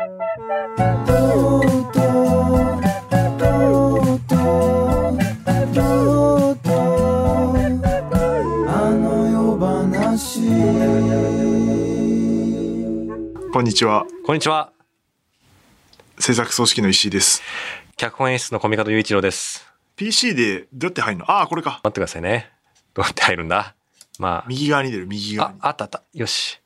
[0.00, 0.06] こ
[13.60, 14.06] んにちは。
[14.24, 14.72] こんにちは。
[16.18, 17.42] 制作組織の石井です。
[17.98, 19.70] 脚本演出の小見方雄一郎です。
[19.96, 21.30] PC でどうやって入るの？
[21.30, 21.82] ああ、これか。
[21.84, 22.50] 待ってくださいね。
[22.94, 23.74] どうやって入るんだ？
[24.18, 25.58] ま右側に出る、右あ、側に。
[25.60, 26.02] ああったあった。
[26.14, 26.58] よし。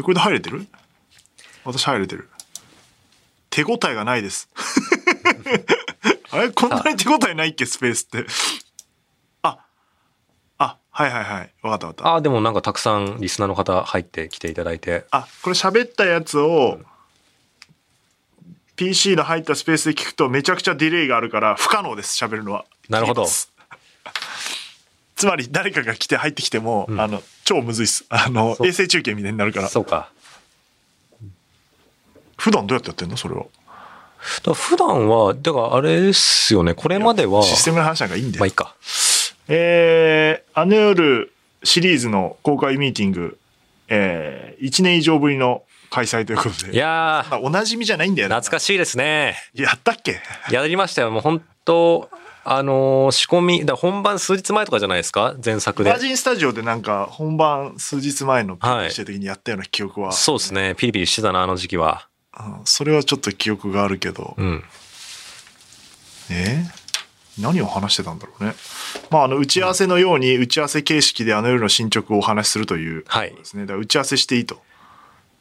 [0.00, 0.66] えこれで入れてる？
[1.64, 2.30] 私入れてる。
[3.52, 4.48] 手応えがないです。
[6.32, 6.50] あれ？
[6.50, 7.66] こんなに手応えないっけ？
[7.66, 8.24] スペースって。
[9.42, 9.58] あ、
[10.56, 11.52] あ、はいはいはい。
[11.60, 12.14] わかったわかった。
[12.14, 15.04] あ、でもなんかたくさんリスナーの方入ってきていただいて。
[15.10, 16.80] あ、これ喋ったやつを、
[18.76, 22.64] PC の入ったスペースで聞くとめちゃくちゃディレイがあるから不可能です、喋るのは。
[22.88, 23.26] なるほど
[25.14, 28.06] つまり誰かが来て入ってきても、あの、超むずいっす。
[28.08, 29.68] あの、衛星中継みたいになるから。
[29.68, 30.10] そうか。
[32.42, 33.16] 普段どうやってやってんの？
[33.16, 33.48] それを。
[34.44, 36.74] だ普段は、だからあれですよね。
[36.74, 37.42] これまでは。
[37.42, 38.40] システムの話なんかいいんだよ。
[38.40, 38.74] まあいいか。
[39.48, 41.32] えー、あの夜
[41.62, 43.38] シリーズの公開ミーティング、
[43.88, 46.72] えー、1年以上ぶりの開催ということで。
[46.72, 48.34] いやおなじみじゃないんだよね。
[48.34, 49.36] 懐かしいですね。
[49.54, 50.20] やったっけ？
[50.50, 51.10] やりましたよ。
[51.10, 52.08] もう本当
[52.44, 55.36] あのー仕込み、だ本番数日前とかじゃないですか？
[55.44, 55.98] 前作でバー。
[56.00, 60.74] ジンスタジオでなんか本番数日前のはいしてる時にやったような記憶は、そうですね。
[60.76, 62.08] ピリピリしてたな、あの時期は。
[62.46, 64.64] うんそれはちょっと記憶があるけど、うん。
[66.30, 66.64] え？
[67.38, 68.54] ー何を話してたんだろうね。
[69.10, 73.62] まあ、あの、打ち合わせのように、打ち合わせ形式であの夜の進捗をお話しするというはいですね。
[73.62, 74.62] だから打ち合わせしていいと。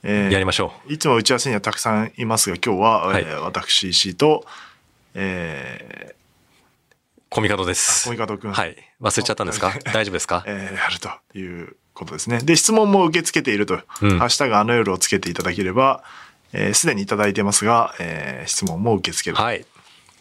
[0.03, 4.45] えーやりましょいつも打ち合わせにはたくさんいますが、今日は、はいえー私、石井と、
[5.13, 6.16] えう。
[7.29, 8.05] コミカドです。
[8.05, 8.75] コミカド君はい。
[9.02, 9.73] 忘れちゃったんですか？
[9.94, 10.44] 大丈夫ですか？
[10.47, 12.39] ー えーやるということですね。
[12.39, 16.22] で、質問も受け付けていると、うんハッシュタグあの夜をつけていただければ、えー
[16.73, 19.66] すでにいただいてますが、えー質問も受け付けるはい。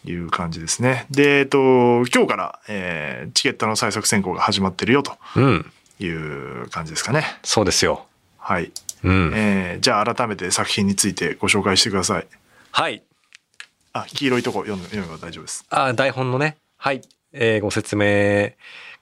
[0.04, 1.06] という感じですね。
[1.10, 1.58] で、えっと、
[2.06, 5.72] 今日から、えーチケットの最速選考が始まってるよとうん。
[5.98, 7.24] いう感じですかね。
[7.42, 8.06] そうですよ。
[8.38, 8.72] はい。
[9.04, 9.32] うん。
[9.34, 12.26] えーじゃあ改めて作品についてご紹介してください。
[12.72, 13.02] はい。
[13.92, 15.64] あ、黄色いとこ読む読めば大丈夫です。
[15.70, 16.56] あ、台本のね。
[16.76, 17.02] はい。
[17.32, 18.52] えーご説明、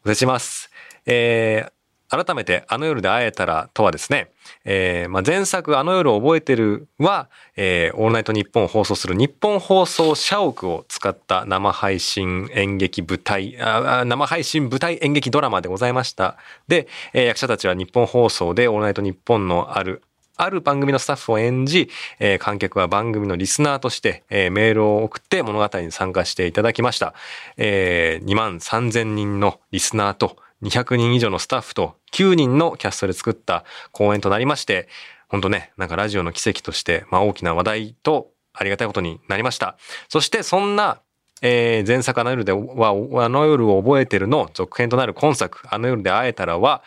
[0.05, 0.71] ご説明します。
[1.07, 1.73] えー
[2.11, 4.31] 改めて、あの夜で会えたらとはですね、
[4.65, 16.37] えーまあ、前作、あの夜覚えてるは、えーオールナイトニッポンを放送する日本放送社屋を使った生配信演劇舞台、生配信舞台演劇ドラマでございました。
[16.67, 20.03] で、えー役者たちは日本放送でオールナイトニッポンのある
[20.41, 21.91] ある番組のスタッフを演じ、
[22.21, 27.13] えー観客は番組のリスナーとして、えーメールを送って物語に参加していただきました。
[27.59, 34.89] えー2万3000人のリスナーと200人以上のスタッフと9人のキャストで作った公演となりまして、
[35.29, 39.77] 本当ね、なんかラジオの奇跡として、まあ大きな話題とありがたいことになりました。
[40.09, 41.01] そしてそんな、
[41.43, 42.91] えー前作あの夜では、
[43.25, 46.83] あの夜を覚えてるの続編となる今作、あの夜で会えたらは、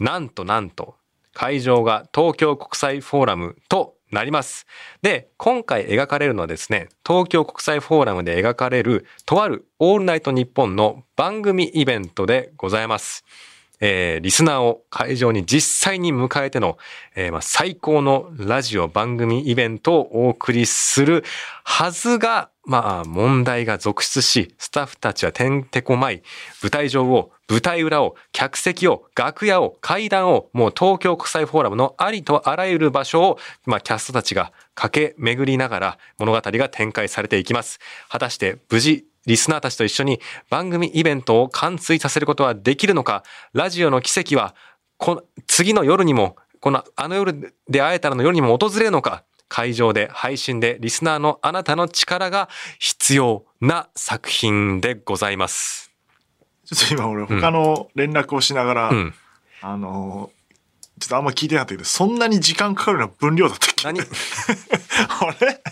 [0.00, 0.94] なんとなんと、
[1.32, 4.66] 会場が東京国際フォーラムとなります。
[5.02, 13.24] で、今回描かれるのはですね、東京国際フォーラムで描かれるとあるオールナイト日本の番組イベントでございます。
[13.80, 16.78] えーリスナーを会場に実際に迎えての、
[17.14, 21.24] えーまあ、最高のラジオ番組イベントをお送りする
[21.64, 26.22] はずが、まあ、問題が続出し、スタッフたちはてんてこまい、
[26.62, 37.78] 舞台上を、舞台裏を、客席を、楽屋を、階段を、もう東京国際フォーラムのありとあらゆる場所を、まあ、キャストたちが駆け巡りながら物語が展開されていきます。
[38.08, 43.22] 果たして無事、リスナーたちと一緒に番組イベントを完遂させることはできるのか、
[43.52, 44.54] ラジオの奇跡は、
[44.96, 55.92] この次の夜にも、このあの夜で会えたらの夜にも訪れるのか、会場で配信でリスナーのあなたの力が必要な作品でございます。
[56.64, 59.14] ちょっと今俺他の連絡をしながら、うん。
[59.60, 60.38] あのー
[61.00, 63.86] ちょっとあんま聞いてなかったけど、そんなに時間かかるような分量だったっけ？
[63.86, 64.00] 何？
[64.02, 64.04] あ
[65.40, 65.62] れ、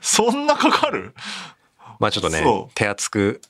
[0.00, 1.14] そんなかかる？
[2.02, 2.42] まあちょっとね
[2.74, 3.40] 手厚く、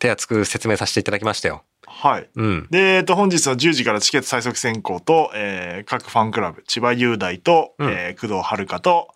[0.00, 1.62] 手厚く説明させていただきましたよ。
[1.86, 2.28] はい。
[2.34, 2.66] うん。
[2.70, 9.14] で、えっと、本日の10時からチケット最速選考と、えー各ファンクラブ、千葉雄大と、うんえー工藤遥と、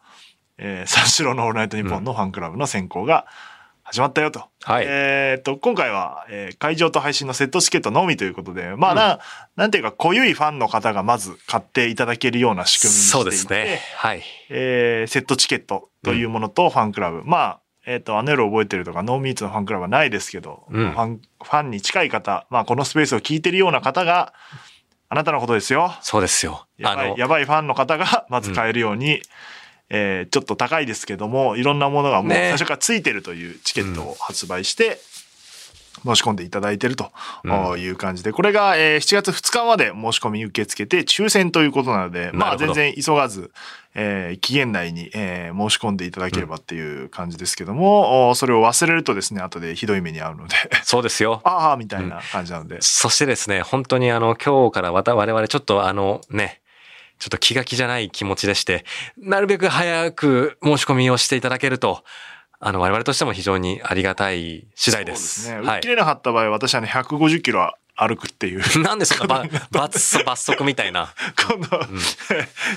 [0.59, 3.27] えー三四郎のオールナイトニッポンのファンクラブの選考が
[3.83, 4.44] 始まったよと。
[4.62, 9.19] はいえっと、今回は、えー会場と配信のセットチケットのみということで、まあな、
[9.56, 13.81] なんていうか、濃ゆいファンの方がまず買っていただけるような仕組みにしていてそうですね。
[13.97, 14.23] はい。
[14.50, 17.23] えーセットチケットというものとファンクラブ。
[17.25, 24.35] まあ、えっ、と、アネロ覚えてるとか、ノーミーツのファンクラブはないですけど、うんファン、ファンに近い方、まあ、このスペースを聞いてるような方が、
[25.09, 25.94] あなたのことですよ。
[26.03, 26.67] そうですよ。
[26.79, 29.23] やばい、あの、やばいファンの方が、まず買えるように、
[29.88, 34.99] えーちょっと高いですけども、いろんなものがもうね最初からついてるというチケットを発売して、
[36.04, 37.10] 申し込んでいただいてると
[37.76, 43.50] いう感じで、これが、えー7月2日まで申し込み受け付けて抽選ということなので、まあ全然急がず、
[43.94, 51.40] えー期限内に、えー申し込んでいただければっていう感じですけども、おそれを忘れるとですね、後でひどい目に遭うので、そうですよ。
[51.46, 56.60] ああ、みたいな感じなので、そしてですね、本当にあの、今日からわた我々ちょっとあのね、
[57.19, 58.84] ちょっと気が気じゃない気持ちでして、
[59.16, 62.04] なるべく早く申し込みをしていただけると、
[62.58, 65.44] あの、我々としても非常にありがたい次第です。
[65.44, 65.69] そうですね。
[65.69, 65.88] はい切。
[65.88, 68.82] れなかった場合、私はね、150キロ歩くっていう。
[68.82, 71.14] なんでそんなば罰罰則みたいな。
[71.49, 71.81] 今度、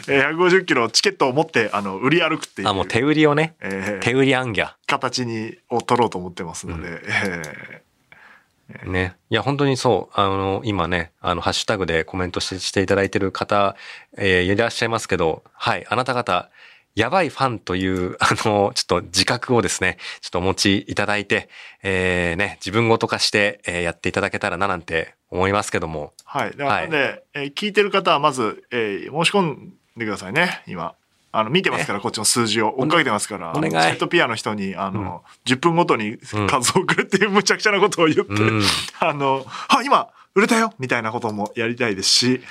[0.08, 2.68] えー150キロチケットを持って、あの、売り歩くっていう。
[2.70, 4.74] あ、もう手売りをね、えー手売りアンギャ。
[4.88, 7.42] 形に、を取ろうと思ってますので、え
[8.86, 9.16] ね。
[9.30, 10.20] いや、本当にそう。
[10.20, 13.76] あの、今ね、あの、ハッシュタグでコメントしてしていただいてる方、
[14.18, 16.50] えーいらっしゃいますけど、はい、あなた方、
[16.96, 21.50] やばいファンという、 あの、ちょっと自覚をですね、ちょっとお持ちいただいて、
[21.84, 26.14] えー、ね、自分ごと化して、えーやっていただけたらななんて思いますけども。
[26.34, 26.52] ーはい。
[26.52, 30.94] だからはいで、えー聞いてる方はまず、えー申し込んでくださいね、今。
[31.32, 38.64] あの、見てますから、こっちの数字を追っかけてますから、お願いチケットピアの人に、あの、10分ごとに数を送るっていう無茶苦茶なことを言って、うん。
[39.00, 42.42] あの、あ、今、売れたよみたいなこともやりたいですし、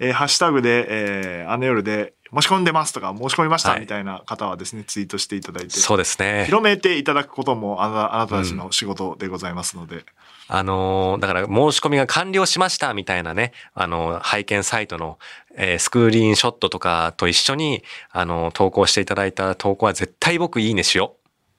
[0.00, 6.44] えーハッシュタグで、えーあの夜で申し込んでますとか、申し込みましたはいみたいな方はですね、ツイートしていただいて、そうですね。
[6.46, 10.04] 広めていただくこともあなあなたたちの仕事でございますので、
[10.48, 15.18] あのーだから申し込みが完了しましたみたいなね、あのー拝見サイトの、
[15.56, 21.14] えースクリーンショットとかと一緒に、あのー投稿していただいた投稿は絶対僕いいねしよ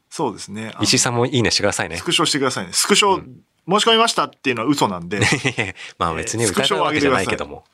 [0.09, 0.73] そうですね。
[0.81, 2.03] 石井さんもいいねしてくださいねス。
[2.03, 2.73] クショしてくださいね。
[2.73, 3.21] スクショ、
[3.67, 5.19] 申し込みましたっていうのは嘘なんで、
[5.97, 7.65] まあ別にえースクショを歌えたわけじゃないけども。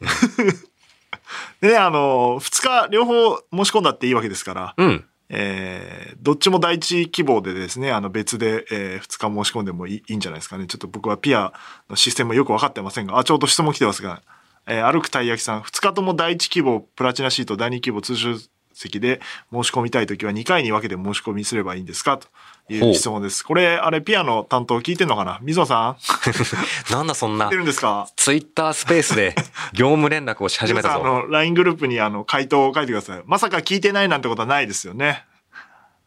[1.61, 5.05] でね、あの、2日両方申し込んだっていいわけですから、うん。
[5.29, 10.67] えーどっちも第一希望でですね、あの別で、え2日申し込んでもいいいいんじゃないですかね。
[10.67, 11.51] ちょっと僕はピア
[11.89, 14.21] のシステムよく分かってませんが、あ、ちょうど質問来てますが、
[14.67, 18.35] えー歩くたい焼きさん、2日とも第一希望、プラチナシート、第二希望、通常
[18.73, 19.19] 席で
[19.51, 22.19] 申し込みたいときは2回に分けて申し込みすればいいんですか？
[22.19, 22.27] と
[22.77, 23.43] いう質問です。
[23.43, 25.39] これ、あれ、ピアの担当聞いてんのかな？
[25.41, 25.97] 水野さん？
[26.93, 28.07] なんだそんな聞いて、るんですか？
[28.15, 29.35] ツイッタースペースで
[29.73, 30.99] 業務連絡をし始めたぞ。
[30.99, 33.21] 皆さんあの、LINE グループにあの、回答を書いてください。
[33.25, 35.25] まさか聞いてないなんてことはないですよね。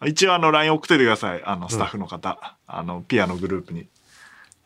[0.04, 1.42] 一応あの、LINE 送っててください。
[1.44, 2.38] あの、スタッフの方。
[2.66, 3.86] あの、ピアのグループに。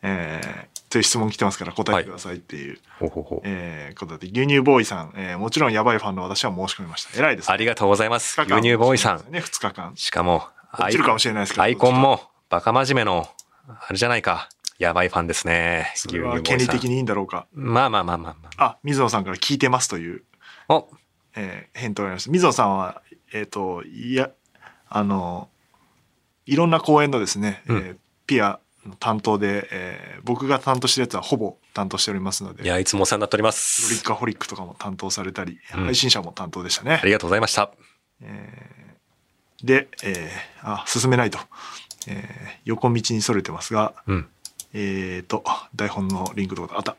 [0.00, 7.18] えー、という質問来てますから答えてくださいっていう、ほうほうほうえーことで、牛乳ボーイさん、えーもちろんやばいファンの私は申し込みました。
[7.18, 8.40] 偉いです、ありがとうございます。
[8.40, 9.32] 牛乳ボーイさん。
[9.32, 9.92] ね、2日間。
[9.96, 10.46] しかも、
[10.84, 13.28] 落ちるかもしれないですけどアイコンも、バカ真面目の、
[13.68, 14.48] あれじゃないか。
[14.78, 15.90] やばいファンですね。
[15.96, 16.40] 牛それは。
[16.40, 17.46] 権利的にいいんだろうか。
[17.52, 20.22] まあまあまあまあまあ、水野さんから聞いてますという、
[20.68, 20.74] あ。
[20.76, 20.90] お、
[21.34, 22.30] えー返答がありました。
[22.30, 23.02] 水野さんは、
[23.32, 24.30] えっ、と、いや、
[24.88, 25.48] あの、
[26.46, 27.96] いろんな公演のですね、えー
[28.26, 34.06] ピアの担当で、えー僕が担当してるやつはほぼ担当しておりますので、いや、いつもお世話になっておりまロリすッ。
[34.06, 37.04] カホリックとかも担当されたり、うん配信者も担当でしたねあ。
[37.06, 37.72] りがとうございました。
[39.62, 41.38] で、えーあ、進めないと。
[42.06, 44.28] えー横道にそれてますが、うん。
[44.74, 45.42] えーと、
[45.74, 46.96] 台本のリンクとかあった。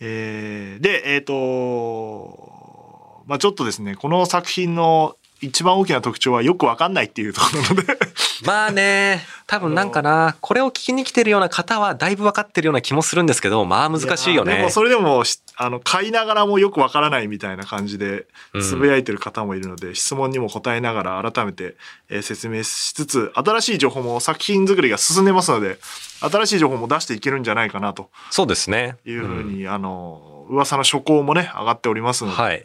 [0.00, 7.98] えーで、えーと、まあちょっとですね、この作品の一番大きな特徴はよくわかんないっていうところなので、
[8.44, 14.70] まあね、多分なんかな、これを聞きに来てるような方はだいぶ分かってるような気もするんですけど、まあ難しいよねやでも。
[14.70, 21.76] それでもしあの買いながらもよくわからないみたいな感じでうんつぶやいてる方もいるので、質問にも答えながら改めて、
[22.08, 25.78] えー説明しつつ新しい情報も作品作りが進んでますので
[26.20, 28.96] 新しい情報も出していけるんじゃないかなとそうですね。
[29.06, 32.64] いうふううんに、あの噂の初稿もね上がっておりますので、はい。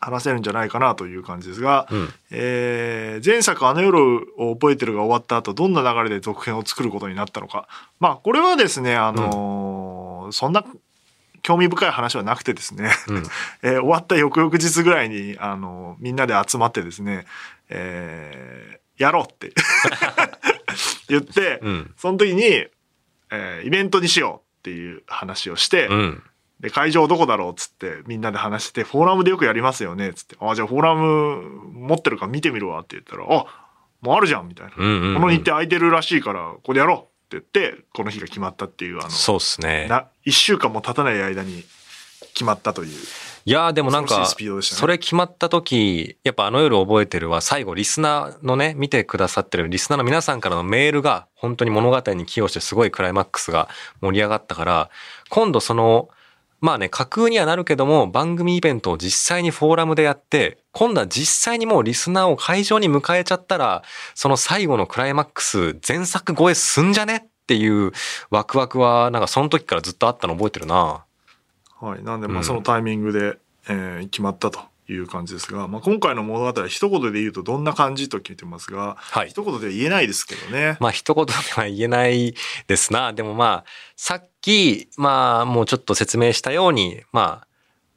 [0.00, 2.12] 話せるんじゃないかなという感じですが、うん。
[2.30, 3.98] えー前作「あの夜
[4.36, 7.66] を覚えてる」が終わった後どんな流れで続編を作ることになったのか
[7.98, 10.64] まあこれはですねあのーそんな
[11.42, 13.22] 興味深い話はなくてですね、うん。
[13.62, 17.24] えー終わった翌々日ぐらいに、あのみんなで集まってですね、
[17.68, 19.52] えーやろうって
[21.08, 21.94] 言って、うん。
[21.96, 26.22] その時に、えーイベントにしようっていう話をして、うん。
[26.60, 33.46] で、会場どこだろうっつってみんなで話してて、フォーラムでよくやりますよねっつって、あ、じゃあフォーラム持ってるから見てみるわって言ったら、あ、
[34.00, 34.72] もうあるじゃんみたいな。
[34.76, 39.86] うんうんうんこの日程空いてるらしいから、ここでやろうって言って、この日が決まったっていう、あの、そうですね。
[39.88, 41.64] な1週間も経たない間に
[42.32, 42.90] 決まったという。
[43.46, 44.26] いやーでもなんか
[44.60, 53.68] それ決まった時やっぱあの夜覚えてるは最後リスナーのね見てくださってるリスナーの皆さんからのメールが本当に物語に寄与してすごいクライマックスが
[54.00, 54.90] 盛り上がったから
[55.30, 56.08] 今度その
[56.66, 63.84] まあね、架空にはなるけども、番組イベントを実際にフォーラムでやって、今度は実際にもうリスナーを会場に迎えちゃったら、
[64.16, 67.16] その最後のクライマックス、前作超えすんじゃね？
[67.24, 67.92] っていう
[68.30, 71.04] ワクワクは、なんかその時からずっとあったの覚えてるな。
[71.80, 72.02] はい。
[72.02, 79.28] なんで、まあ、うんそのタイミングで、えー決まったという感じですが、まあ、今回の物語は一言で言うとどんな感じと聞いてますが、はい。
[79.28, 80.76] 一言では言えないですけどね。
[80.80, 82.34] まあ一言では言えない
[82.66, 83.12] ですな。
[83.12, 83.64] でもまあ、
[83.96, 87.42] さっき、まあもうちょっと説明したように、ま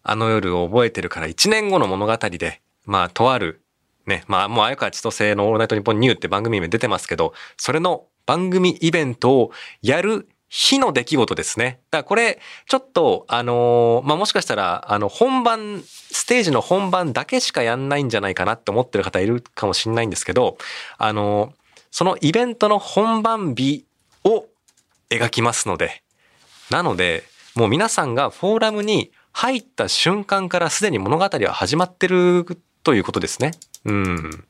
[0.04, 3.62] あ、あの夜を覚えてるから1年後の物語で、まあとある、
[4.08, 11.80] ね、まあもう綾川千歳のオールナイトニッポンニューって番組名出てますけど、それの番組イベントをやる日の出来事ですね。
[11.92, 20.58] だからこれ、ちょっと、あのーまあ、もしかしたら、あの、本番、ステージの本番だけしかやんないんじゃないかなって思ってる方いるかもしれないんですけど、
[20.98, 21.60] あのー
[21.92, 23.86] そのイベントの本番日
[24.24, 24.46] を
[25.10, 26.04] 描きますので、
[26.70, 27.24] なので、
[27.56, 32.46] もう皆さんがフォーラムに入った瞬間からすでに物語は始まってる
[32.84, 33.52] ということですね。
[33.86, 34.46] うん。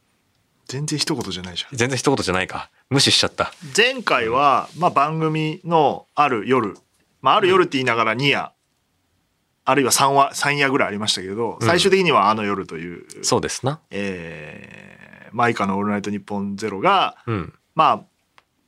[0.68, 1.78] 全然一言じゃないじゃん。
[1.78, 2.70] 全然一言じゃないか。
[2.90, 3.54] 無視しちゃった。
[3.76, 6.76] 前回は、まあ、番組のある夜、
[7.22, 8.52] まあ、ある夜って言いながら2夜、
[9.64, 13.80] あるいは3話、3夜ぐらいありましたけど、うん最終的にはあの夜という、そうですな。
[13.92, 17.54] えー、マイカのオールナイトニッポンゼロが、うん。
[17.76, 18.02] まあ、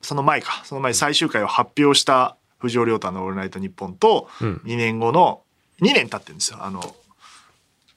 [0.01, 4.61] その前か、その前に最終回を発表した藤尾亮太のオールナイトニッポンと、うん。
[4.65, 5.41] 2年後の、
[5.81, 6.59] 2年経ってるんですよ。
[6.61, 6.95] あの、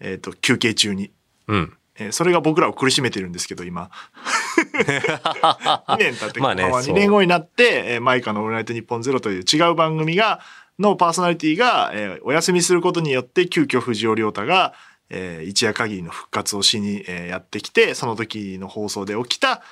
[0.01, 1.11] えっ、と、休憩中に。
[1.49, 1.77] うん。
[1.97, 3.91] えーそれが僕らを苦しめてるんですけど、今。
[4.75, 10.41] 2年経って、まあね2そう年後になって、えーマイカのオールナイトニッポンゼロという違う番組が、
[10.79, 14.75] のパーソナリティが、えーお休みすることによって、急遽藤尾亮太が、
[15.11, 19.63] えー一夜限りの復活をしに、えーやってきて、その時の放送で起きた、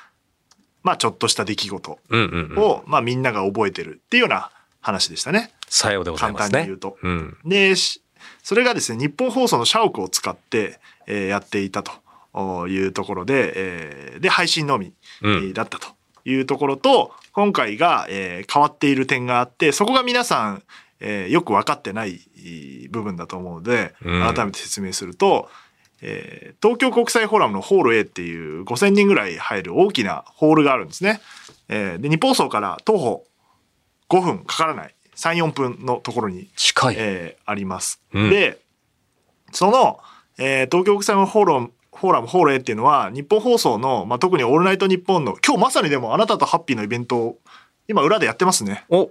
[0.83, 2.59] まあ、ちょっとした出来事うんうんうん。
[2.59, 4.51] を、まあ、みんなが覚えてるっていうような
[4.81, 5.53] 話でしたね。
[5.69, 6.51] さようでございますね。
[6.51, 7.37] 簡単に言うとうん。
[7.45, 8.03] で、し
[8.43, 12.02] それがですね、日本放送の社屋を使って、えーやっていたとお
[12.69, 14.95] いうところで、えーで、配信のみ、
[15.55, 15.89] だったと
[16.25, 20.63] いうところと、今回が、えー変わっている点があって、そこが皆さん、
[21.01, 25.49] えーよく分かってないい部分だと思うので、うん改めて説明すると、
[26.01, 31.21] えー東京国際フォーラムのホール A っていう5000人ぐらい入る大きなホールがあるんですね。
[31.69, 33.27] えーで、日本放送から徒歩
[34.09, 36.95] 5分かからない、3、4分のところに近い。
[36.99, 38.01] えーあります。
[38.13, 38.61] うんで、
[39.53, 40.01] その、
[40.39, 47.39] えー東京国際フォーラム、フォーラムホール A っていうのは、ニッポン放送の、まあ、特にオールナイトニッポンの、今日まさにでもあなたとハッピーのイベントを、
[47.87, 48.85] 今裏でやってますね。
[48.89, 49.11] お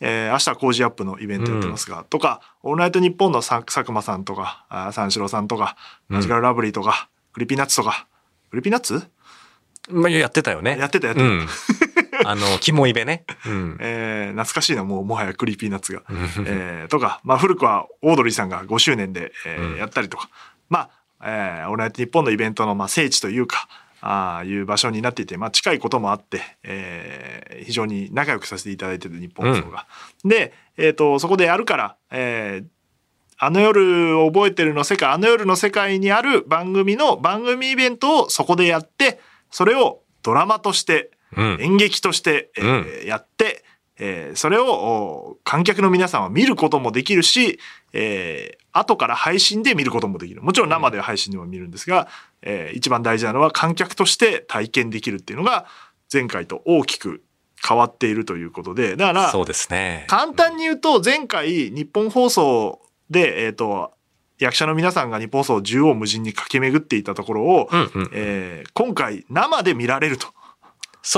[0.00, 5.76] えー明日は Cozy Up のイベントやってますが、とか、オールナイトニッポンのさ佐久間さんとか、あー三四郎さんとか、
[6.08, 8.06] マヂカルラブリーとか、 Creepy Nuts とか、
[8.50, 9.02] Creepy Nuts？
[9.88, 10.76] まあ、やってたよね。
[10.78, 11.26] やってたやってた。
[11.26, 11.46] うん。
[12.26, 13.24] あの、キモイベね。
[13.46, 13.76] うん。
[13.80, 16.02] えー懐かしいな、もうもはや Creepy Nuts が。
[16.44, 20.28] えーとか、まあ、古くはオードリーさんが5周年で、えーうんやったりとか、
[20.68, 20.90] まあ、
[21.22, 23.68] えー、オールナイトニッポンのイベントの、まあ、聖地というか、
[24.00, 29.86] ああいう場所になっていて、まあ、近いこともあって、えー非常に仲良くさせていただいてるニッポン放送が。
[30.24, 32.66] で、えっ、と、そこでやるから、えー
[33.38, 39.20] あの夜を覚えてるの世界、あの夜の世界にある番組の番組イベントをそこでやって、
[39.50, 41.58] それをドラマとして、うん。
[41.60, 43.64] 演劇として、えーやって、
[43.98, 47.58] えーそれをお観客の皆さんは見ることもできるし、
[47.92, 50.42] えー後から配信で見ることもできる。
[50.42, 52.08] もちろん生では配信でも見るんですが、
[52.42, 55.66] えー一番大事なのは観客として体験できるっていうのが
[56.12, 57.22] 前回と大きく
[57.66, 60.04] 変わっているということで、だから、そうですね。
[60.08, 63.92] 簡単に言うと前回日本放送で、えっ、と、
[64.38, 68.10] 役者の皆さんが日本放送を縦横無尽に駆け巡っていたところを、うんうん。
[68.12, 70.28] えー今回生で見られると。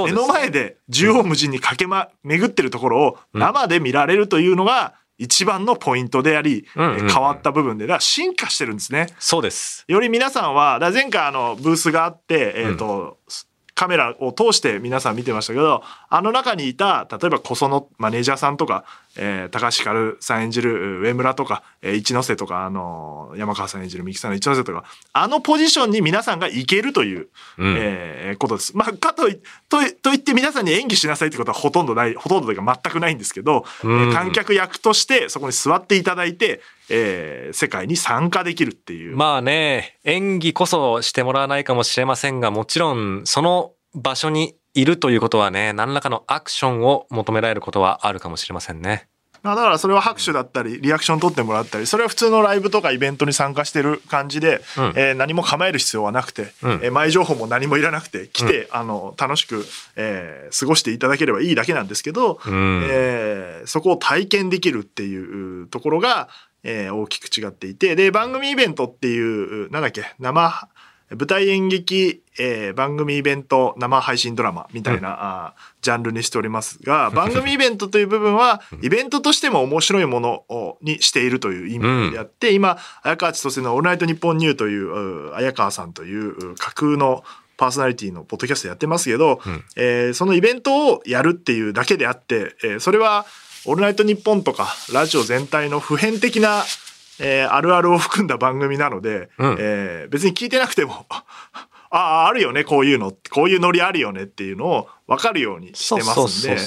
[0.04, 9.08] 目の前で縦横無尽に駆けま、巡ってるところをうん生で見られるというのが一番のポイントであり、うんうんうんえ変わった部分で、だから進化してるんですね。
[9.18, 9.84] そうです。
[9.88, 13.18] より皆さんは、だ前回あのブースがあって、えっ、と、
[13.78, 18.84] カメラを通して皆さん見てましたけど、あの中にいた、例えば小園マネージャーさんとか、
[19.16, 24.82] えー高橋ひかるさん演じる上村とか、えー一ノ瀬とか、あの山川さん演じる三木さんの一ノ瀬とか、
[25.12, 28.76] あのポジションに皆さんが行けるという、うんえーことです。
[28.76, 39.16] まあ、かといといと言って皆さんに演技しなさいってことはほとんどない、ほとんどというか全くないんですけど、うんえー観客役としてそこに座っていただいて、えー世界に参加できるっていう。
[39.16, 49.08] まあね、演技こそしてもらわないかもしれませんが、もちろんその場所にいるということはね、何らかのアクションを求められることはあるかもしれませんね。
[49.42, 59.64] まあだからそれは拍手だったりリアクション取ってもらったりそれは普通のライブとかイベントに参加してる感じで、うんえー何も構える必要はなくて、うんえー前情報も何もいらなくて来て、あの楽しく、
[59.96, 62.88] えー過ごしていただければいいだけなんですけど、うん。
[62.90, 66.28] えーそこを体験できるっていうところが、
[66.62, 70.68] えー大きく違っていて、で、番組イベントっていう、なんだっけ、生、
[71.10, 87.24] 舞台演劇、えー番組イベント、生配信ドラマみたいな、あージャンルにしておりますが、 番組イベントという部分は、イベントとしても面白いものをにしているという意味であって、今、綾川千歳のオールナイトニッポンニューという、う綾川さんというう架空の
[87.56, 89.40] パーソナリティのポッドキャストやってますけど、
[89.76, 93.24] えーそのイベントをやるっていうだけであって、えーそれは、
[93.66, 96.64] オールナイトニッポンとかラジオ全体の普遍的な、
[97.20, 99.56] えーあるあるを含んだ番組なので、うん。
[99.58, 101.24] えー別に聞いてなくても あ
[101.90, 103.12] ああるよねこういうの。
[103.30, 106.58] こういうノリあるよねっていうのを分かるようにしてますんで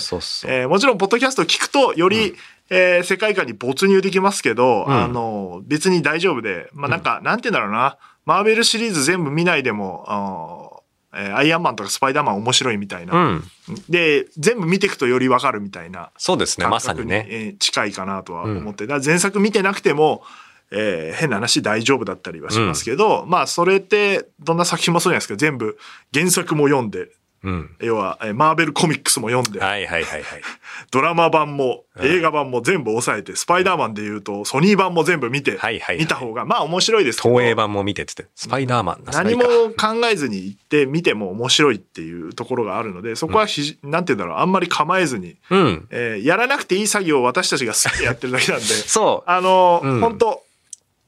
[0.67, 2.36] もちろんポッドキャストを聞くとより、
[2.69, 4.93] えー世界観に没入できますけど、うん。
[4.93, 7.98] あの別に大丈夫でまあなんか、なんて言うんだろうな。
[8.25, 10.71] マーベルシリーズ全部見ないでも
[11.13, 13.44] えーアイアンマンとかスパイダーマン面白いみたいな、うん。
[13.89, 17.27] で全部見ていくとより分かるみたいなそうですね、まさにね。
[17.30, 20.24] えー近いかなとは思って、だから前作見てなくても、
[20.72, 25.77] えー変な話大丈夫だったりはしますけど、まあそれってどんな作品もそうじゃないですか全部
[26.13, 27.10] 原作も読んで
[27.43, 27.75] うん。
[27.79, 30.41] 要は、えーマーベルコミックスも読んで、はいはいはいはい。
[30.91, 32.05] ドラマ版もうん。
[32.05, 35.98] 映画版も全部抑えて、スパイダーマンでいうとソニー版も全部見て、はいはいはい。
[36.00, 37.36] 見た方がまあ面白いですけど。
[37.36, 45.88] 東映版も見てってスパイダーマンな何も考えずに行って見ても面白いっていうところがあるのでそこはひじ、なんて言うんだろうあんまり構えずに、うん。
[45.89, 48.65] えーやらなくていい作業を私たちが好きでやってるだけなんで。
[48.88, 50.00] そあの、うん。
[50.00, 50.43] 本当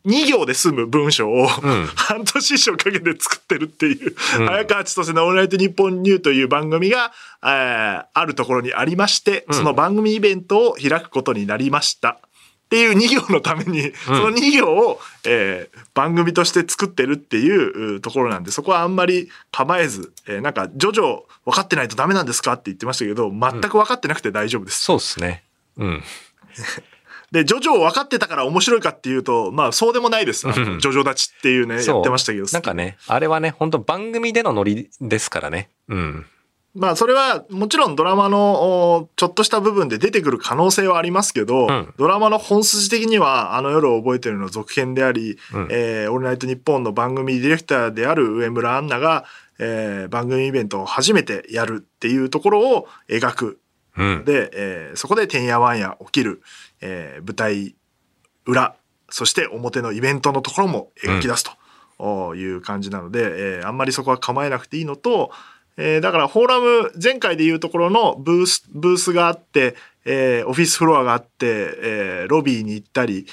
[0.06, 1.50] 2行で済む文章を、ん
[1.96, 7.12] 半年以上かけて作ってるっていう、うん早川千歳のオールナイトニッポンニューという番組が、
[7.44, 12.20] えーあるところにありまして、うんその番組イベントを開くことになりました。
[12.66, 24.72] っていう2行のために、その2行を、えー番組として作ってるっていううところなんで、そこはあんまり構えず、えーなんか、ジョジョ分かってないとダメなんですかって言ってましたけど、全く分かってなくて大丈夫でう。
[24.72, 24.84] す。
[24.84, 25.44] そうですね。
[25.78, 26.04] うん。
[27.34, 30.42] で、ジョジョを分かってたから面白いかっていうと、まあそうでもないです。
[30.44, 32.46] ジョジョ立ちっていうね、やってましたけど。
[32.54, 35.72] なんかね、あれはね、本当番組でのノリですからね。
[35.90, 36.26] うん。
[36.76, 49.26] まあそれはもちろんドラマのおちょっとした部分で出てくる可能性はありますけど、うんドラマの本筋的にはあの夜を覚えてるの続編であり、うんえーオールナイトニッポンの番組ディレクターである上村アンナが、
[49.60, 53.60] えー番組イベントを初めてやるっていうところを描く
[53.98, 54.26] うん。
[54.26, 56.42] で、えーそこでてんやわんや起きる、
[56.82, 57.76] えー舞台
[58.46, 58.76] 裏
[59.10, 61.52] そして表のイベントのところも描き出すと
[62.00, 65.32] おいう感じなので、えーあんまりそこは構えなくていいのと、
[65.78, 69.76] えーだからフォーラム前回でいうところのブースブースがあって、
[70.06, 71.28] えーオフィスフロアがあって、
[71.82, 73.26] えーロビーに行ったり、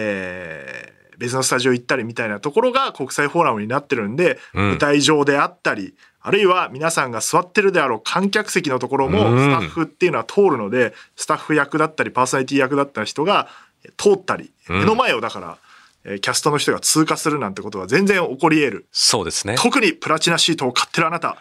[0.00, 5.94] えー別のスタジオ行ったりみたいなところが国際フォーラムになってるんで、うん舞台上であったり
[6.26, 13.46] あるいは皆さんが座ってるであろう観客席のところもうんスタッフっていうのは通るので、スタッフ役だったりパーソナリティ役だった人が
[13.84, 15.58] え通ったり、うん目の前をだから、
[16.02, 18.86] えーキャストの人が通過するなんてことは全然起こり得る。
[18.90, 19.54] そうですね。
[19.56, 21.36] 特にプラチナシートを買ってるあなた、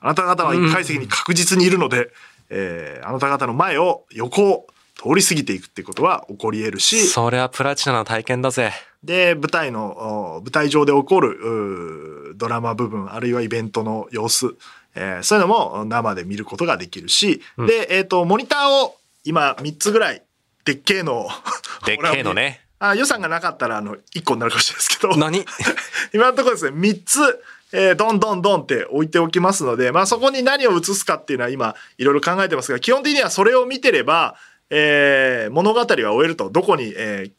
[0.00, 2.10] あなた方は1階席に確実にいるので、
[2.50, 4.66] えーあなた方の前を横を
[5.00, 8.72] 通り過ぎていくってことは起こり得るし、それはプラチナの体験だぜ。
[9.02, 14.54] で、舞台の、お舞台上で起こるドラマ部分、あるいはイベントの様子、
[14.94, 20.22] えーそういうのも生で見ることができるし、うんで、えっ、と、モニターを今3つぐらい、
[20.66, 21.28] でっけえのを
[21.86, 22.66] でっけえのね。
[22.78, 25.44] あ予算がなかったらあの1個になるかもしれないですけど何？
[26.14, 34.36] 今のところですね3つ、えーどんどんどんって置いておきますので、まあ、そこに何を映すかっていうのは今いろいろ考えてますが基本的にはそれを見てれば、
[34.70, 37.32] えー物語は終えるとどこに、えー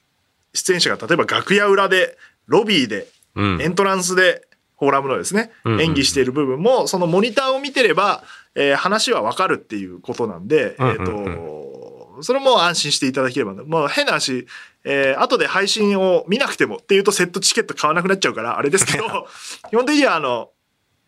[0.54, 3.68] 出演者が例えば楽屋裏でロビーでうんエ。
[3.68, 4.46] ントランスで
[4.78, 8.24] フォーラムのですね、うんうんうん演技している部分もそのモニターを見てれば、
[8.56, 14.46] えー話はわかるっていうことなんで、うんうんうんえー、とそれも安心していただければまあ変な話、
[14.84, 19.06] えー後で配信を見なくてもっていうとセットチケット買わなくなっちゃうからあれですけど
[19.70, 20.50] 基本的にはあの、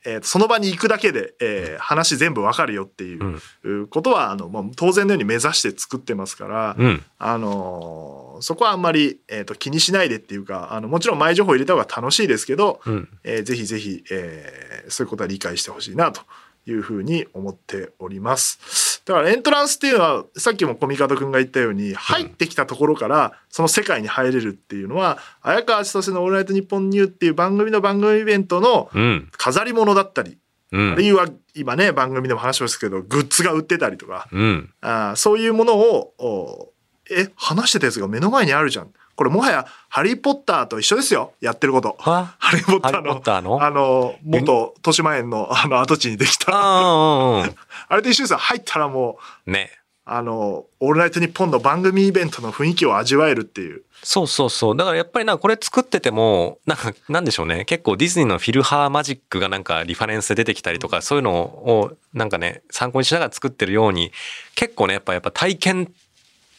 [0.05, 7.03] えーとその場に行くだけで、えー話全部わかるよっていううことはあの、まあ、当然のように目指して作ってますから、うん。
[7.19, 13.09] あのーそこはあんまり、えー、と気にしないでっていうかあのもちろん前情報入れた方が楽しいですけど、うん。
[13.23, 16.21] えーぜひぜひ、えーそういうことは理解してほしいなと
[16.65, 19.01] いうふうに思っております。
[19.05, 29.29] だからエントランスっていうのはさっきもコミカドくんが言ったように入ってきたところからその世界に入れるっていうのは綾川千歳の「オールナイトニッポンニュー」っていう番組の番組イベントのうん。
[29.35, 30.37] 飾り物だったり、
[30.71, 31.03] うんある。
[31.03, 34.73] いは今ね番組でも話しましたけどグッズが売ってたりとかうん。
[34.79, 36.73] あーそういうものをお
[37.11, 41.95] え話してたやつが目の前にあるじゃんこれもはや「ハリー・ポッター」と一緒ですよやってること。
[41.99, 42.35] は？
[42.39, 42.79] ハリー・ポッ
[43.21, 47.43] ターのあの元豊島園のあの跡地にできたあ
[47.89, 49.53] あれと一緒ですよ入ったらもうん。
[49.53, 49.71] ね。
[50.05, 53.83] あの、オールナイトニッポンの番組イベントの雰囲気を味わえるっていう。
[54.03, 54.75] そうそうそう。
[54.75, 57.63] だからやっぱりなこれ作ってても、なんか、なんでしょうね。
[57.63, 64.11] 結構ディズニーのフィルハーマジックがなんかリファレンスで出てきたりとか、そういうのをなんかね、参考にしながら作ってるように、
[64.55, 65.93] 結構ね、やっぱやっぱ体験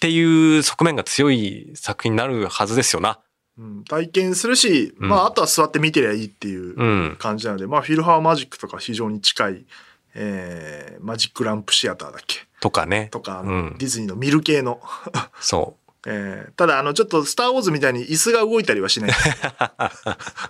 [0.04, 3.20] っていう側面が強い作品になるはずですよな。
[3.56, 7.16] うん、体験するし、うんまあ、あとは座って見てりゃいいっていううん。
[7.18, 9.64] 感じなので、まあ、フィルハーマジックとか非常に近い、
[10.14, 12.40] えーマジックランプシアターだっけ？
[12.60, 13.08] とかね。
[13.12, 14.82] とか、うんディズニーの見る系の。
[15.40, 19.10] そ えーただ、あの、ちょっと、スター・ウォーズみたいに椅子が動いたりはしない。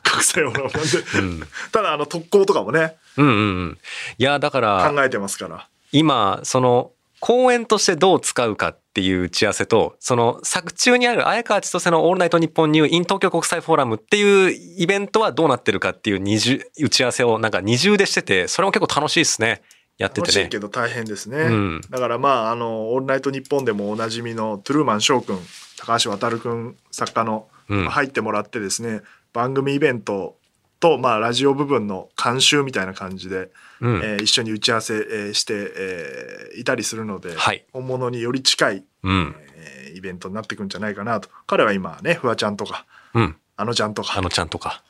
[0.02, 0.78] 国際オーラなんで。
[1.20, 1.22] う。
[1.22, 1.48] うん。
[1.70, 3.78] ただ、あの、特攻とかもね、うんうんうん。
[4.18, 5.68] いや、だから、考えてますから。
[5.92, 6.90] 今、その、
[7.20, 19.62] 公演としてどう使うかっていう打ち合わせと、その作中にある綾川千歳のオールナイトニッポンニュー in 東京国際フォーラムっていうイベントはどうなってるかっていう二重、打ち合わせをなんか二重でしてて、それも結構楽しいですね。
[19.98, 20.26] やっててね。
[20.26, 21.38] 楽しいけど大変ですね。
[21.38, 25.38] うんだからまあ、あの、オールナイトニッポンでもおなじみのトゥルーマン翔くん、
[25.76, 27.88] 高橋渡くん作家のうん。
[27.88, 29.00] 入ってもらってですね、
[29.32, 30.36] 番組イベント
[30.80, 33.96] と、まあ、ラジオ部分の監修みたいな感じで、うん。
[34.02, 39.34] えー一緒に打ち合わせ、えーして、えーいたりするので、はい本物により近い、うん。
[39.56, 41.28] えーイベントになってくんじゃないかなと。
[41.46, 42.84] 彼は今ね、フワちゃんとか、
[43.14, 43.36] うん。
[43.56, 44.82] あのちゃんとか、あのちゃんとか。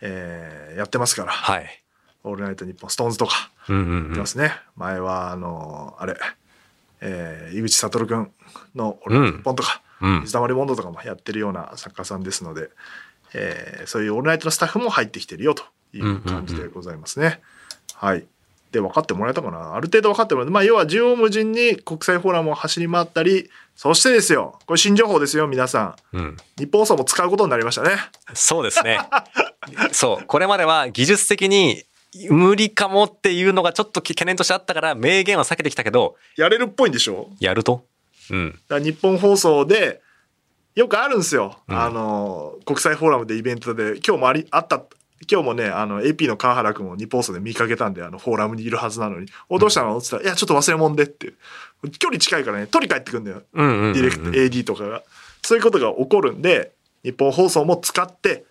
[0.00, 1.82] えーやってますから、はい。
[2.24, 4.26] オールナイトニッポン、 SixTONES とか、うんうんうんやってま。
[4.26, 4.52] すね。
[4.76, 6.16] 前は、あのあれ、
[7.00, 8.30] えー井口理くん
[8.74, 12.70] のオールナイトニッポンとか、うん水溜りボンドとかもやってるような作家さんですので、
[13.34, 15.62] えーそういうオールナイトのスタッフも入ってきてるよと
[15.94, 17.40] いう感じでございますね。
[18.00, 18.24] はい。
[18.72, 19.74] で、分かってもらえたかな？
[19.74, 20.52] ある程度分かってもらえた。
[20.52, 26.16] まあ、要は縦横無尽に国際フォーラムを走り回ったり、そしてですよ、これ新情報ですよ、皆さん。
[26.16, 26.36] うん。
[26.56, 27.96] ニッポン放送も使うことになりましたね。
[28.32, 29.00] そうですね。
[29.92, 30.24] そう。
[30.26, 31.82] これまでは技術的に
[32.30, 37.30] 無理かもっていうのがちょっと懸念としてあったから、明言は避けてきたけど、やれるっぽいんでしょ？
[37.40, 37.84] やると
[38.30, 38.58] うん。
[38.68, 40.00] だ日本放送で
[40.76, 44.80] よくあるんですよ、うんあの国際フォーラムでイベントで今日もありあった
[45.28, 51.32] 今日もねあの AP の川原君を日本放送で見かけたんであのフォーラムにいるはずなのに「おどうしたの?」って言ったら「いやちょっと忘れ物で」って
[51.98, 53.42] 距離近いからね取り帰ってくんだよ。
[53.52, 55.02] ディレクト AD とかが
[55.42, 58.44] そういうことが起こるんで日本放送も使って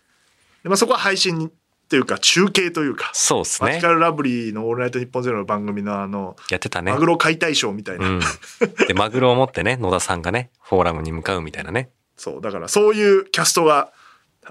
[0.64, 1.52] で、まあ、そこは配信
[1.88, 3.92] というか中継というかそうですねマジカ。
[3.92, 6.92] ルラブリーの「オールナイトニッポンゼロの番組のあのやってたね。
[6.92, 8.20] マグロ解体ショーみたいな、うん。
[8.88, 11.90] で、マグロを持ってね、野田さんがね、フォーラムに向かうみたいなね。
[12.16, 13.92] そう、だからそういうキャストが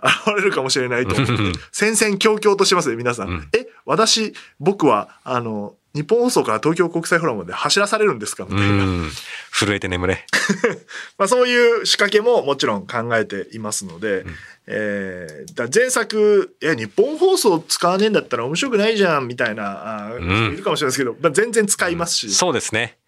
[0.03, 3.29] 現れるかもしれないと思ってうん、戦々恐々としてますね、皆さん。
[3.29, 8.45] うんえ、私、僕は、あの、日本放送から東京国際フォーラムまで走らされるんですか？
[8.49, 8.85] みうたいな。
[8.85, 9.11] ん。
[9.51, 10.25] 震えて眠れ。
[11.19, 14.25] まあそういう仕掛けももちろん考えていますので、
[14.67, 22.35] えーだ前作、え、日本放送使わねえんだったら面白くないじゃん、みたいな、あいるかもしれないですけど、まあ、全然使いますし。
[22.35, 22.99] そうですね。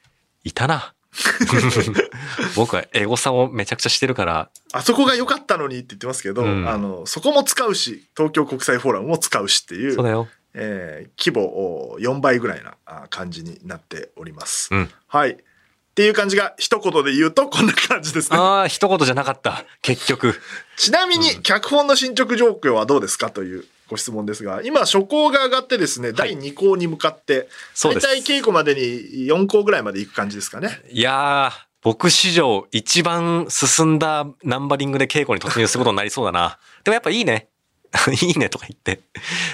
[0.43, 0.95] いたな。
[2.57, 10.29] 僕はエゴサをめちゃくちゃしてるから、あそこが良かったのにって言ってますけど、うんあの、そこも使うし、東京国際フォーラムも使うしっていうそう、だよ。
[10.55, 14.69] えー規模を4倍ぐらいなあ感じになっております。
[14.73, 14.91] うん。
[15.07, 15.31] はい。
[15.31, 18.39] っていう感じが一言で言うとこんな感じですね。
[18.39, 19.65] ああ、一言じゃなかった。
[19.83, 20.41] 結局。
[20.77, 27.49] ちなみに脚本の進捗状況はどうですかというご質問ですが、今初稿が上がってですね、第2項に向かって、
[27.83, 28.81] 大体稽古までに
[29.27, 30.81] 4項ぐらいまで行く感じですかね。
[30.91, 36.61] いやー、僕史上一番進んだナンバリングで稽古に突入することになりそうだな。
[36.85, 37.49] でもやっぱいいね。
[38.23, 39.01] いいねとか言って。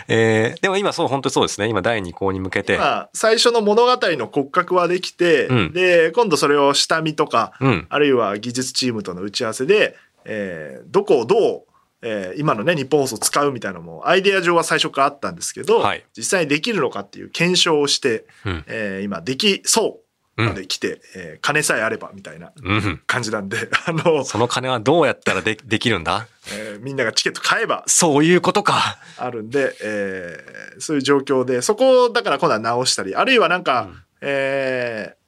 [0.09, 1.69] えー、でも今そう、本当にそうですね。
[1.69, 2.77] 今第2項に向けて。
[2.77, 7.87] まあ、最初の物語の骨格はできて、うんで、今度それを下見とか、うん。
[7.89, 9.97] あるいは技術チームとの打ち合わせで、
[10.27, 11.66] えーどこをどう、
[12.03, 18.65] えー今のね日本放送使うみたいなのもアイデア上は最初からあったんですけど、はい実際にできるのかっていう検証をして、うん。
[18.67, 20.01] えー今できそ
[20.37, 23.03] うまで来て、えー金さえあればみたいなうん。
[23.07, 26.27] 感じなんで あの、その金はどうやったらでできるんだ？
[26.53, 28.99] えーみんながチケット買えばそういうことか。
[29.17, 35.26] あるんで、えーそういう状況でそこをだから今度は直したりあるいはなんか、うんえー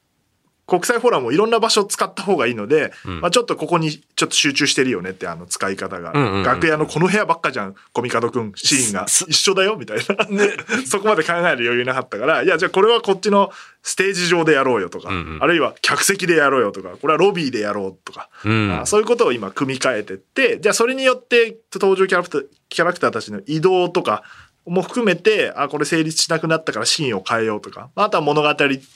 [0.68, 3.20] 国際フォーラムをいろんな場所を使った方がいいので、うん。
[3.22, 9.09] まあ、ちょっとここにちょっと集中してるよねってあの使い方が、うんうんうん楽屋のこの部屋ばっかじゃんコミカドくんシーンが。
[9.09, 10.04] す一緒だよみたいな、
[10.87, 13.50] そこまで考える余裕なかったからいやじゃあこれはこっちの
[13.83, 15.42] ステージ上でやろうよとか、うんうん。
[15.42, 18.78] あるいは客席でやろうよとかこれはロビーでやろうとか、うん。
[18.83, 18.87] あ。
[18.87, 24.22] そういうことを今組み替えてってじゃあそれによって登場キャラクターキャラクターたちの移動とか
[24.68, 28.54] も含めてあこれ成立しなくなったからシーンを変えようとかあとは物語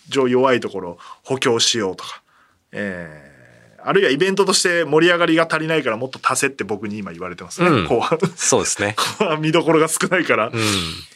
[0.09, 2.23] 上弱いところを補強しようとか、
[2.73, 3.33] えー
[3.85, 8.95] あるいはイベントとして盛り上がりが足りないからもっと足せって僕に今言われてますね、うん後半そうですね。
[9.19, 10.63] 後半見どころが少ないから、うん。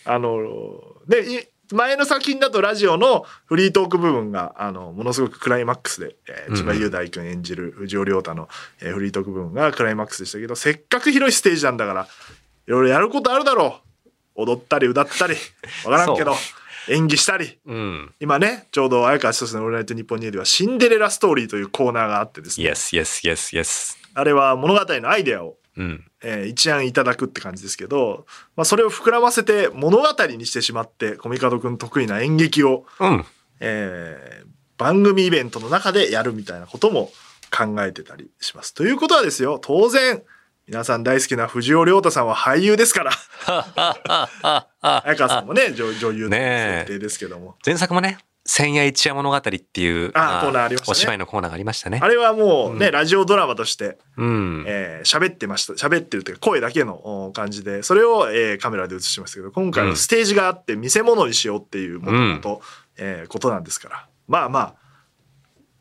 [0.04, 1.40] あのでい
[1.72, 8.48] 前の作品だとラジオのフリートーク部分が、あの、ものすごくクライマックスで、えーうん千葉雄大君演じる藤尾亮太の、
[8.80, 13.85] えーフリートーク部分がクライマックスでしたけど、せっかく広いステージなんだから、いろいろやることあるだろう。
[14.36, 15.34] 踊ったり歌ったり、
[15.84, 17.58] わからんけどそ、演技したり。
[17.66, 18.14] うん。
[18.20, 23.96] 今ね、ちょうど綾川千歳のオールナイトニッポンニューではシンデレラストーリーというコーナーがあってですね、yes, yes, yes, yes.
[24.14, 26.04] あれは物語のアイデアをうん。
[26.22, 33.24] えー一案いただくって感じですけど、まあ、それを膨らませて物語にしてしまってコミカドくん得意な演劇を、うん。
[33.60, 37.10] えー番組イベントの中でやるみたいなことも
[37.50, 38.74] 考えてたりします。
[38.74, 40.22] ということはですよ当然
[40.68, 43.12] 皆さん大好きな藤尾亮太さんは俳優ですから。
[45.04, 50.90] 綾川さんもね女女優の設定ですけども、前作もね、千夜一夜物語っていう、あコーナーありましたね。
[50.90, 52.00] お芝居のコーナーがありましたね。
[52.02, 52.08] あ。
[52.08, 54.64] れはもうね、ラジオドラマとしてうん。
[54.66, 55.74] えー喋ってました。
[55.74, 62.62] 喋ってるというか声だけのお感じでそれを、えーカメラで映してましたけど今回はステージがあって見せ物にしようっていうもともと
[62.96, 64.08] えーことなんですから。
[64.26, 64.74] まあまあ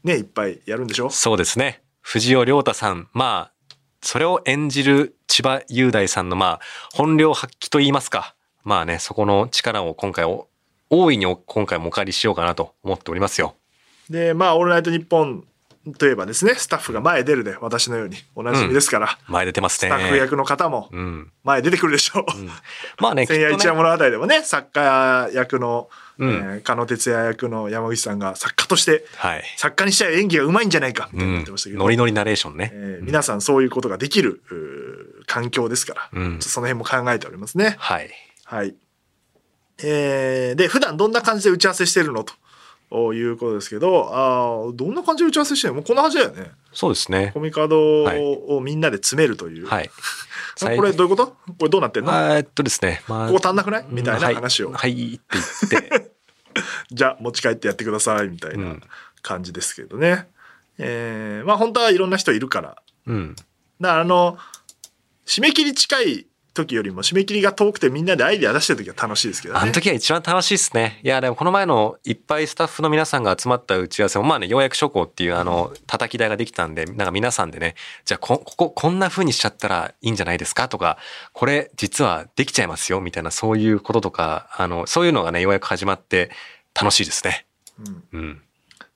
[0.04, 1.10] ねいっぱいやるんでしょ？
[1.10, 1.82] そうですね。
[2.02, 3.10] 藤尾亮太さん。
[3.14, 3.55] まあ、
[4.06, 6.60] それを演じる千葉雄大さんの、まあ、
[6.94, 8.36] 本領発揮といいますか。
[8.64, 10.48] まあね、そこの力を今回を、
[10.92, 13.56] 大いに今回もお借りしようかなと思っておりますよ。
[14.10, 15.48] でまあ「オールナイトニッポン」
[15.94, 19.90] といえばですねスタッフが前出るで私のようにおなじみですから、前出てますね。
[19.92, 21.32] スタッフ役の方もうん。
[21.44, 22.26] 前出てくるでしょう。
[23.02, 23.74] まあね、 千夜一夜。
[23.76, 29.44] 物語でもね作家役の、うんえー加納哲也役の山口さんが作家としてはい。
[29.58, 31.76] 作家にしちゃ演技がうまいんじゃないかみたいになうんってましたけ。
[31.76, 32.72] ど、ノリノリナレーションね。
[32.74, 34.42] えー皆さんそういうことができる
[35.28, 37.76] 環境ですから、うんその辺も考えておりますね。
[37.78, 38.10] はい。
[38.46, 38.76] はい。
[39.84, 42.34] えーで、普段どんな感じで打ち合わせしてるのと
[42.92, 46.52] いうことですけど、あーどんな感じで打ち合わせしてもうこんな感じだよね。
[46.74, 47.40] そうですねコ。
[47.40, 49.68] ミカドをみんなで詰めるという。
[49.68, 49.90] はい。
[50.60, 51.28] これどういうこと？
[51.28, 52.12] これどうなってんの？
[52.12, 53.02] こえーっとですね。
[53.08, 53.86] まあ、こ足んなくない？
[53.90, 54.72] みたいな話を。
[54.72, 54.76] はい。
[54.76, 55.38] はいって
[55.72, 56.12] 言って、
[56.92, 58.82] じゃあ持ち帰ってやってくださいみたいうなん
[59.22, 60.28] 感じですけどね。
[60.78, 63.36] えーまあ本当はいろんな人いるからうん。
[63.82, 64.38] だからあの
[65.26, 69.60] 締め切り近い時よりも締め切りが遠くてみんなでアイデア出してる時は楽しいですけどね。
[69.60, 71.00] あの時は一番楽しいですね。
[71.04, 80.98] いや、でもこの前のいっぱいスタッフの皆さんが集まった打ち合わせも、まあね、ようやく諸行っていうあの、叩き台ができたんで、なんか皆さんでね、じゃあこ、ここ、こんな風にしちゃったらいいんじゃないですかとか、
[81.34, 86.32] これ実はできちゃいますよみたいなそういうこととか、あの、そういうのがね、ようやく始まって
[86.74, 87.46] 楽しいですね。
[88.14, 88.42] うんうん。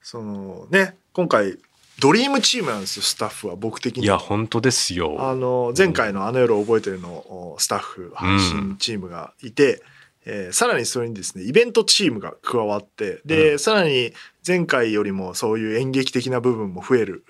[0.01, 1.59] そのね今回
[1.99, 5.17] ドリームチームなんですよスタッフは僕的にいや、本当ですよ。
[5.19, 9.81] あの前回の「あの夜を覚えてるの」おスタッフ配信チームがいて、
[10.25, 14.13] えーさらにそれにですねイベントチームが加わってで、さらに
[14.45, 17.23] 前回よりもそういう演劇的な部分も増える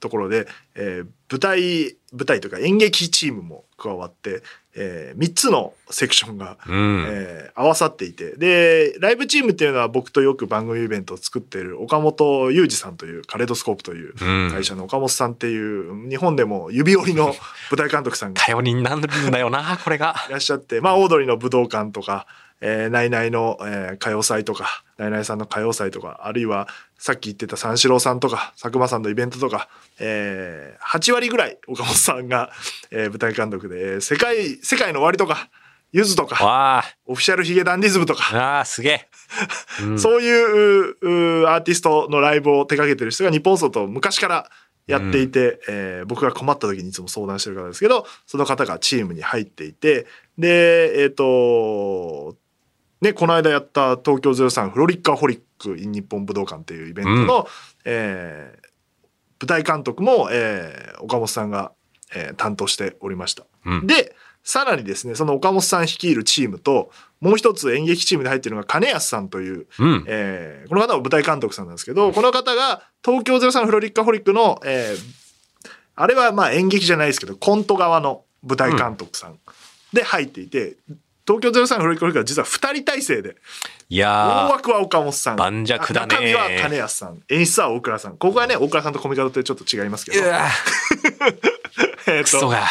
[0.00, 4.42] ところで、えー舞台舞台というか演劇チームも加わって、
[4.74, 7.06] え3つのセクションがうん。
[7.08, 17.34] えー合わさっていてでライブチームっていうのは僕とよく番組イベントを作っている岡本裕二さんというカレドスコープといううん会社の岡本さんっていう日本でも指折りの
[17.70, 20.16] 舞台監督さんが頼りになるんだよな、これが。
[20.28, 22.26] いらっしゃってまあオードリーの武道館とか、
[22.62, 29.68] えー、ナイナイの、えー歌謡祭とかナイナイさんの歌謡祭とかあるいはさっき言ってた三四郎さんとか佐久間さんのイベントとか、
[30.00, 32.50] えー、8割ぐらい岡本さんが、
[32.90, 35.50] えー舞台監督で、えー世界世界の終わりとか
[35.92, 39.08] ゆずとかオフィシャルヒゲダンディズムとかああ、すげえ。
[39.82, 39.98] うん。
[39.98, 44.50] そういうううアーティストのライブを手掛けてる人が日本層と昔から
[44.86, 50.06] やっていて、えー僕が困った時にいつも相談してる方ですけどその方がチームに入っていて
[50.38, 52.36] でえっ、と
[53.02, 57.46] ねこの間やった東京03フロリッカホリック in 日本武道館っていうイベントの、
[57.84, 58.72] えー
[59.44, 61.72] 舞台監督も、えー岡本さんが、
[62.14, 63.44] えー担当しておりました。
[63.66, 70.04] うんでさらにですねその岡本さん率いるチームともう一つ演劇チームで入っているのが金安さんという、うん。
[70.06, 75.22] えーこの方は舞台監督さんなんですけどこの方が東京03フロリッカホリックの、えー
[75.94, 79.38] あれはまあ演劇じゃないですけどコント側の舞台監督さん
[79.92, 80.76] で入っていて、
[81.26, 83.36] 東京03フロリッカホリックは実は2人体制で。
[83.88, 85.36] い大やー、枠は岡本さん。
[85.36, 86.14] 盤石だね。
[86.14, 87.22] 中身は金安さん。
[87.28, 88.16] 演出は大倉さん。
[88.16, 90.24] ここはね大倉さんとコミカドってちょっと違いますけど。
[90.26, 92.24] えーと。
[92.24, 92.66] クソが。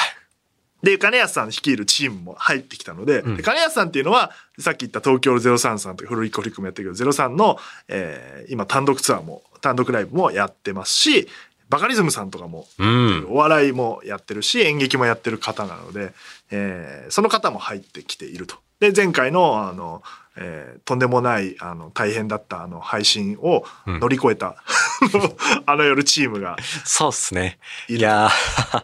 [0.84, 3.38] で金安さん率いるチームも入ってきたので,、ん。
[3.38, 11.28] で金安さんっていうのはさっき言った東京03さんというフルリコリックもやってるけど03の、えー今単独ツアーも単独ライブもやってますし
[11.70, 13.28] バカリズムさんとかもうん。
[13.30, 16.14] お笑いもやってるし演劇もやってる方なので、
[16.52, 18.56] えーその方も入ってきていると。
[18.80, 20.02] で前回のあの、
[20.38, 24.56] えーとんでもないあの大変だったあの配信を乗り越えた、
[25.66, 27.60] あの夜チームがそうっすね。
[27.88, 28.84] いやー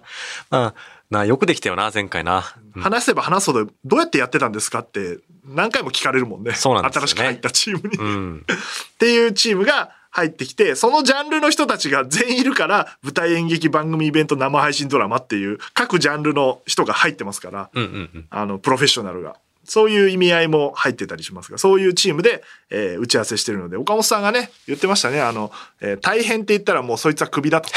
[0.50, 0.74] まあ、
[1.10, 2.44] な、よくできたよな、前回な。
[2.76, 6.54] うん話せば話すほど、どうやってやってたんですかって、何回も聞かれるもんね。
[6.54, 7.98] そうなんですよね新しく入ったチームに。
[7.98, 8.46] うん。
[8.94, 18.28] っていうチームが入ってきて、そのジャンルの人たちが全員いるから、舞台演劇番組イベント生配信ドラマっていう、各ジャンルの人が入ってますから、うんうんうん。
[18.32, 19.36] あの、プロフェッショナルが。
[19.64, 25.22] そういう意味合いも入ってたりしますが、そういうチームで、えー打ち合わせしてるので、岡本さんがね、言ってましたね。
[25.22, 25.52] あの、
[25.82, 27.70] えー大変って言ったらもうそいつはクビだと。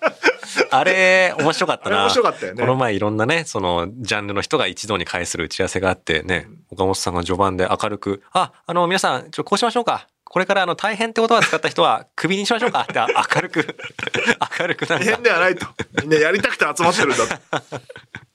[0.70, 2.04] あれ、面白かったな。
[2.04, 10.06] 面白かったよねこの前いろんなね、その、ジャンルの人が一堂に会する打ち合わせがあってね、岡本さんが序盤で明るく、あ、あの、皆さん、ちょ、こうしましょうか。
[10.28, 13.64] これからあの、大変って言葉を使った人は、 クビにしましょうかってあ明るく、
[14.60, 15.66] 明るくなん大か変ではないと。
[16.02, 17.80] みんなやりたくて集まってるんだと。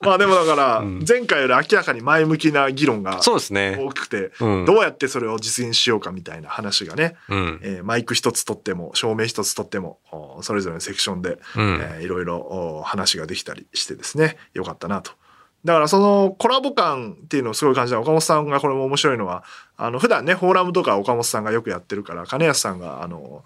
[0.00, 3.20] まあでもだから、前回より明らかに前向きな議論が。
[3.78, 7.60] 大きくて、うんどうやってそれを実現しようかみたいな話がね、うん。
[7.62, 11.38] えーマイク一つ取っても照明一つ取ってもおそれぞれのセクションで、
[12.00, 15.12] いろいろお話ができたりしてですねよかったなと。
[15.64, 19.44] だからそのコラボ感っていうのをすごい感じた岡本さんがこれも面白いのは
[19.84, 23.44] あの普段ねフォーラムとか岡本さんがよくやってるから金安さんがあの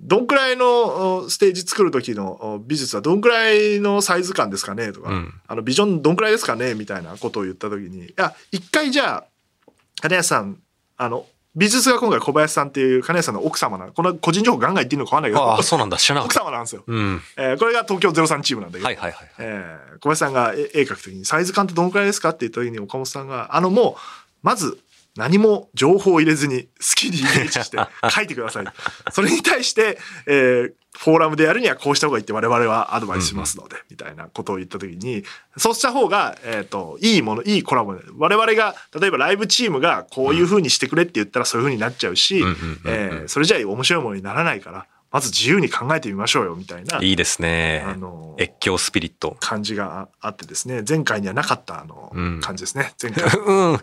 [0.00, 10.58] どんくらいのおステージ作る時のお美術はどんくらいのサイズ感ですかねとか、うんあのビジョンどんくらいですかねみたいなことを言った時にいや一回じゃあ金安さん
[10.96, 15.96] あの美術が今回小林さんっていう金安さんの奥様なこの個人情報ガンガン言っていいのかわかんないけどああ、そうなんだ。
[15.96, 16.40] 知らなかっ奥た。
[16.44, 16.84] 様なんですよ。
[16.86, 17.20] うん。
[17.36, 19.28] えーこれが東京03チームなんだけど、はいはいはい。
[19.38, 24.00] えー小林さんが絵絵描くときにサイズ感ってどのくらいですかって言った時に岡本さんがあのもう
[24.42, 24.78] まず
[25.18, 27.78] 何も情報を入れずに好きにイメージして
[28.08, 28.66] 書いてください。
[29.12, 35.22] それに対して、えーフォーラムでやるにはこうした方がいいって我々はアドバイスしますので、みたいなことを言った時に、
[35.56, 42.42] そうした方が、えっ、と、いいもの、いいコラボで、我々が、例えばライブチームがこういう風にしてくれって言ったらそういう風になっちゃうし
[42.84, 46.98] えーそれじゃあ面白いものにならないから、まず自由に考えてみましょうよ、みたいな。
[47.02, 47.82] いいですね。
[47.86, 47.94] あ。
[47.96, 49.36] の越境スピリット。
[49.40, 50.82] 感じがあってですね。
[50.86, 52.40] 前回にはなかったあの、うん。
[52.40, 52.92] 感じですね。
[53.02, 53.24] 前回。
[53.40, 53.80] うん。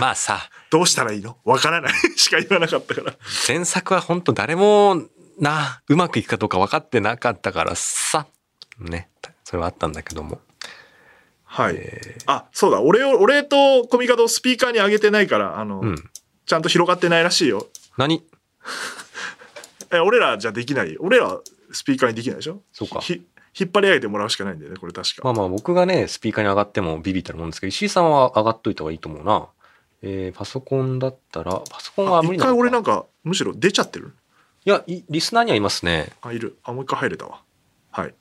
[0.00, 1.36] まあさ、どうしたらいいの？
[1.44, 1.92] わからない。
[2.16, 3.14] しか言わなかったから。
[3.48, 5.02] 前作は本当誰も
[5.40, 8.26] な、うまくいくかどうか分かってなかったからさ、
[8.78, 9.10] ね、
[9.42, 10.40] それはあったんだけども。
[11.44, 11.80] はい、
[12.26, 12.80] あそうだ。
[12.80, 16.10] 俺を俺とコミカドをスピーカーに上げてないからあの、うん。
[16.46, 17.66] ちゃんと広がってないらしいよ。
[17.96, 18.24] 何？
[19.92, 20.96] え俺らじゃできない。
[20.98, 21.40] 俺ら
[21.72, 22.62] スピーカーにできないでしょ？
[22.72, 23.00] そうか。
[23.00, 23.22] ひ
[23.58, 29.48] 引っ張り上げてもらうしかないんだよねこれ確か、まあまあ僕がね、スピーカーに上がってもビビったらもんですけど、石井さんは上がっといた方がいいと思うな。
[30.02, 32.60] えー、パソコンだったら、パソコンは無理一回なのか。
[32.60, 34.14] 俺なんかむしろ出ちゃってる？
[34.64, 36.12] いやい、リスナーにはいますね。
[36.22, 36.56] あいる。
[36.62, 37.42] あもう一回入れたわ。
[37.90, 38.14] はい。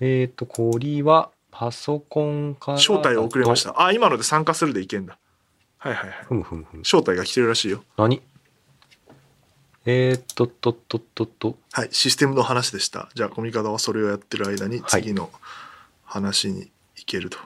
[0.00, 2.78] えっ、ー、と、これはパソコンから。
[2.78, 3.62] 招待を送れまし。
[3.62, 3.80] た。
[3.80, 5.16] あ今ので参加するでいけんだ。
[5.78, 6.24] はいはいはい。
[6.24, 6.80] ふむふむふむ。
[6.80, 7.84] 招待が来てるらしいよ。
[7.96, 8.20] 何？
[9.84, 11.56] えー、っとっとっとっとっと。
[11.72, 13.08] はい、システムの話でした。
[13.14, 15.30] じゃあ、コミカドはそれをやってる間にはい次の
[16.04, 17.38] 話に行けると。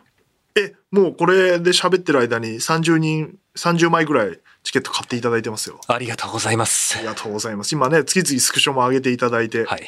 [0.55, 5.81] え、もうこれで喋ってる間に30人、30枚ぐらいチケット買っていただいてますよ。
[5.87, 7.07] ありがとうございますあり。
[7.07, 7.72] がとうございます。
[7.72, 9.87] 今ね、次々スクショも上げていただいて、はい。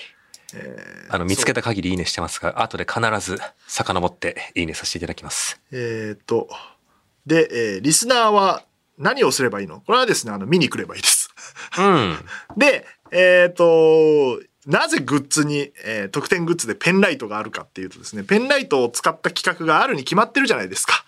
[0.54, 5.61] えーあの、見つけた限りいいねしてますが、後で必ず遡っていいねさせていただきます。
[5.72, 6.48] えーっと、
[7.26, 8.64] で、えーリスナーは
[8.98, 9.80] 何をすればいいの？
[9.80, 11.17] これはですね、あの、見に来ればいいです。
[11.79, 12.16] うん。
[12.57, 21.05] で、えっ、と、なぜグッズに、えー特典グッズでペンライトがあるかっていうとですね、ペンライトを使った企画があるに決まってるじゃないですか。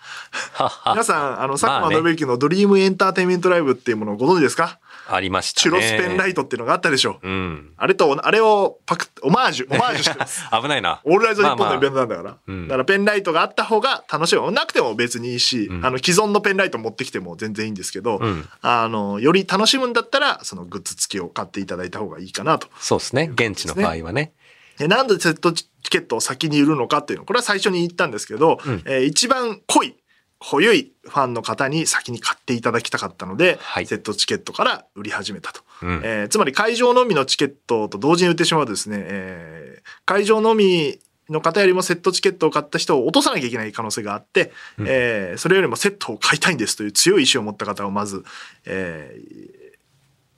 [0.87, 4.79] 皆さん、あの、佐久間信之のドリームエンターテインメントライブっていうものをご存知ですか？
[5.07, 5.77] ありましたチュね。
[5.77, 7.27] ロスペンライトっていうのがあったでしょう。
[7.27, 7.73] うん。
[7.77, 10.43] あれと、あれをパクッ、オマージュ、オマージュしてます。
[10.51, 11.01] 危ないな。
[11.03, 11.95] オールライト日本のイベント。
[11.95, 12.37] トなんだから。
[12.47, 14.51] うんだからペンライトがあった方が楽しい。
[14.51, 22.67] なくても別にいいし、うんあの既存のペンライト持ってきても全然いいんですけど、うんあの、より楽しむんだったら、そのグッズ付きを買っていただいた方がいいかなと。
[22.79, 23.31] そうですね。
[23.33, 24.33] 現地の場合はね。
[24.79, 29.95] えなんでセットチケットを先に売るのかっていうのこれは最初に言ったんですけど、うんえー一番濃い
[30.43, 33.85] 濃ゆいファンの方に先に買っていただきたかったので、はい。
[33.85, 36.01] セットチケットから売り始めたと、うん。
[36.03, 40.99] えーつまり会場のみのチケットと同時に売ってしまうとですね、えー会場のみ
[41.29, 48.23] の方よりもセットチケットを買った人を落とさなきゃいけない可能性があって、えーそれよりもセットを買いたいんですという強い意志を持った方をまず、
[48.65, 49.61] えー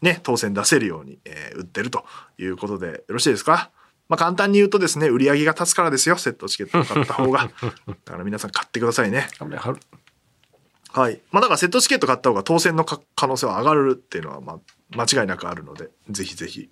[0.01, 2.05] ね、当選出せるように、えー売ってると
[2.37, 3.71] いうことでよろしいですか？
[4.09, 7.49] まあ簡単に言うとですね、売り上げが立つからですよ、セットチケットを買った方が。
[8.05, 9.27] だから皆さん買ってくださいね。
[10.91, 11.21] はい。
[11.31, 14.59] まあだからセットチケット買った方が当選のか可能性は上がるっていうのはまあ
[14.95, 16.69] 間違いなくあるので、ぜひぜひ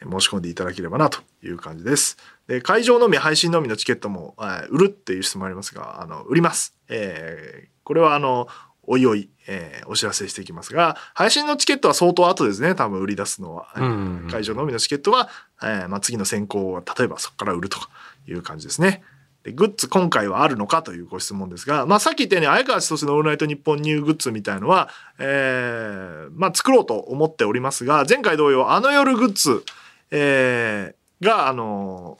[0.00, 2.16] えー申し込んでいただければなという感じです。
[2.48, 6.74] で、会場のみ配信のみのチケットも、えー売るっていう質問ありますが、あの、売ります。
[6.88, 8.46] えーこれはあの、
[8.92, 13.68] おいおい、えーお知らせしていきますが、配信のチケットは相当後ですね、多分売り出すのは。
[13.76, 15.28] うんうんうん会場のみのチケットは、
[15.62, 17.88] えーまあ、次の選考は、例えばそこから売るとか
[18.26, 19.02] いう感じですね。
[19.44, 29.64] でグッズ今回はあるのかというご質問ですが、まあ、さっき言ったように綾川千歳の「オールナイトニッポンニューグッズ」みたいのは、えーまあ、作ろうと思っておりますが前回同様あの夜グッズ、
[30.10, 32.18] えーが、あの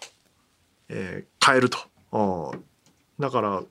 [0.89, 1.79] えー買えると。
[2.13, 2.55] お
[3.19, 3.63] だから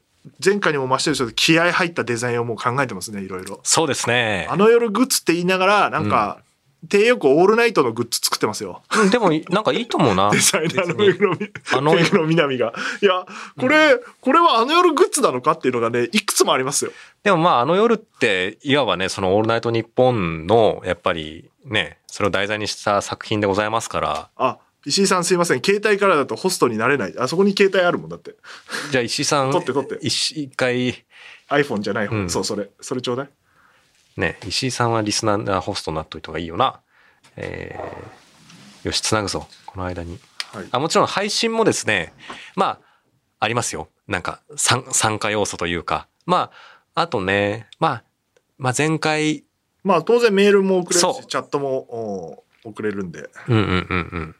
[0.43, 3.59] 前回にも増してるに気合入ったデザインをもう考えてますねいろいろ。
[3.63, 4.57] そうですねあ。
[4.57, 6.41] の夜グッズって言いながらなんか、
[6.87, 8.81] 手よくオールナイトのグッズ作ってますよ。
[8.95, 10.29] うんでも、なんかいいと思うな。
[10.31, 12.73] デザイナーの目黒みあの目黒南が。
[13.01, 13.25] いや、
[13.59, 16.91] これ、これはあの夜グッズなのかっていうのがね、いくつもありますよ。
[17.23, 25.61] でもまあ、あの夜って、いわばね、そのオールナイトニッポンの、やっぱりね、それを題材にした作品でございますから、あ、石井さんすいません。
[25.63, 27.13] 携帯からだとホストになれない。
[27.17, 28.35] あそこに携帯あるもんだって。
[28.91, 31.05] じゃあ石井さん、撮って撮って一一回、
[31.49, 32.15] iPhone じゃない方。
[32.15, 32.69] うんそう、それ。
[32.79, 33.29] それちょうだい。
[34.17, 36.81] ね、石井さんはリスナーホストになっといた方がいいよな。
[37.35, 39.47] えー、よし、つなぐぞ。
[39.65, 40.19] この間に。
[40.53, 40.67] はい。
[40.71, 42.13] あもちろん配信もですね、
[42.55, 42.79] まあ、
[43.39, 43.89] ありますよ。
[44.07, 46.07] なんか参、参加要素というか。
[46.25, 46.51] ま
[46.95, 48.03] あ、あとね、まあ、
[48.57, 49.45] まあ前回、
[49.83, 54.35] まあ当然メールも送れるし、チャットもお送れるんで、うんうんうんうん。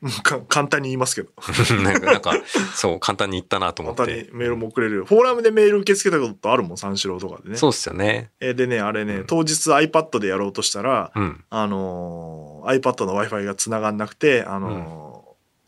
[0.48, 1.30] 簡単に言いますけど。
[1.82, 2.32] なんか、なんか
[2.74, 4.30] そう、簡単に言ったなと思って簡単に。
[4.32, 5.04] メールも送れる。
[5.04, 7.56] フォーラムでメール受け付けたことあるもん、三四郎とかでね。
[7.56, 8.30] そうっすよね。
[8.40, 11.44] えーでね、あれね、うん当日 iPad でやろうとしたら、うん。
[11.50, 15.18] あのー iPad の Wi-Fi が繋がんなくて、あのー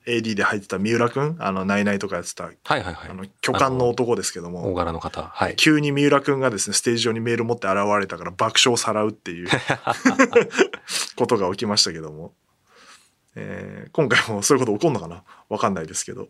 [0.06, 3.14] AD で入ってた三浦くん、あの、ナイナイとかやってた、はいはいはいあ。
[3.14, 5.22] の、巨漢の男ですけど大も、柄の方。
[5.34, 5.56] はい。
[5.56, 9.48] 急に三浦くんがですね、ステージ上にメール持って現れたから爆笑をさらうっていう
[11.16, 12.32] ことが起きましたけども、
[13.36, 15.22] えー今回もそういうこと起こんのかな？
[15.48, 16.28] わかんないですけど、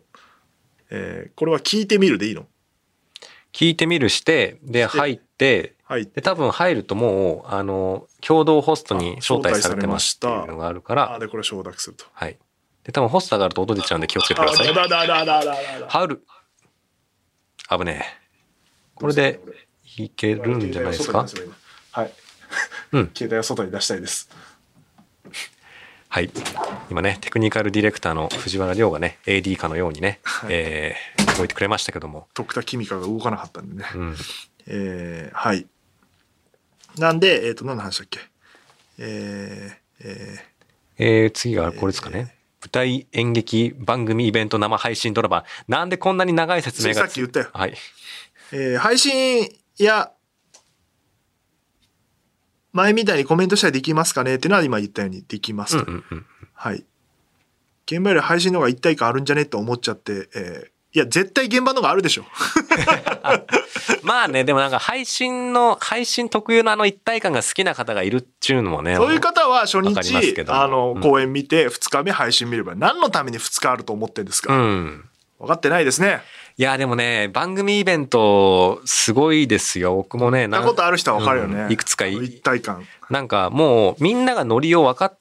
[0.89, 2.45] えーこれは聞いてみるでいいの？
[3.53, 6.05] 聞いてみるして、で、入って、はい。
[6.05, 12.05] で、多分入るともう、あの、共同ホストに招待されてますっていうのがあるかあら、で、これ承諾すると。
[12.13, 12.37] はい。
[12.85, 14.67] で、多分ホスト上がると音出ちゃうんで気をつけてください。
[14.69, 16.23] ハウル。
[17.69, 18.21] 危ねえ。
[18.95, 19.41] これで
[19.97, 21.27] いけるんじゃないですか？
[21.91, 22.13] はい。
[22.93, 24.29] うん携帯を外に出したいです。
[26.13, 26.29] はい。
[26.89, 32.27] 今ね、テクニカルディレクターの藤原亮がね、AD かのようにね、はいえー、動いてくれましたけども。
[32.33, 33.89] 徳田君香が動かなかったんでね。
[33.95, 34.15] うん。
[34.67, 35.65] えーはい。
[36.97, 38.19] なんで、えっ、と、何の話だっけ？
[38.99, 40.45] えーえ
[40.97, 42.35] えー、次がこれですかね。
[42.61, 45.45] 舞台演劇番組イベント生配信ドラマ。
[45.69, 47.71] なんでこんなに長い説明がさっき言ったよはい。
[47.71, 47.75] ー
[48.51, 50.11] えー配信や、
[52.73, 55.91] 前みたいにコメントしたらできますかねっていうのは今言ったようにできますと。
[55.91, 56.25] うんうんうん。
[56.53, 56.83] はい。
[57.85, 62.25] 現場より配信の方が一体感あるんじゃねって思っちゃって、えーいや、絶対現場の方があるでしょ。
[64.03, 68.97] まあね、でもなんか配信の、配信特有のあの一体感が好きな方がいるっちゅうのもね。
[68.97, 75.09] そういう方は初日、どあのう、ん公演見て、2日目配信見れば、何のために2日あると思ってんですうか、ん。
[75.41, 76.21] 分かってないですね。
[76.57, 79.95] いや、でもね、番組イベント、すごいですよ。
[79.95, 81.63] 僕もね、なことある人は分かるよね。
[81.63, 82.85] うんいくつか一体感。
[83.09, 85.19] なんかもうみんながノリを分かっ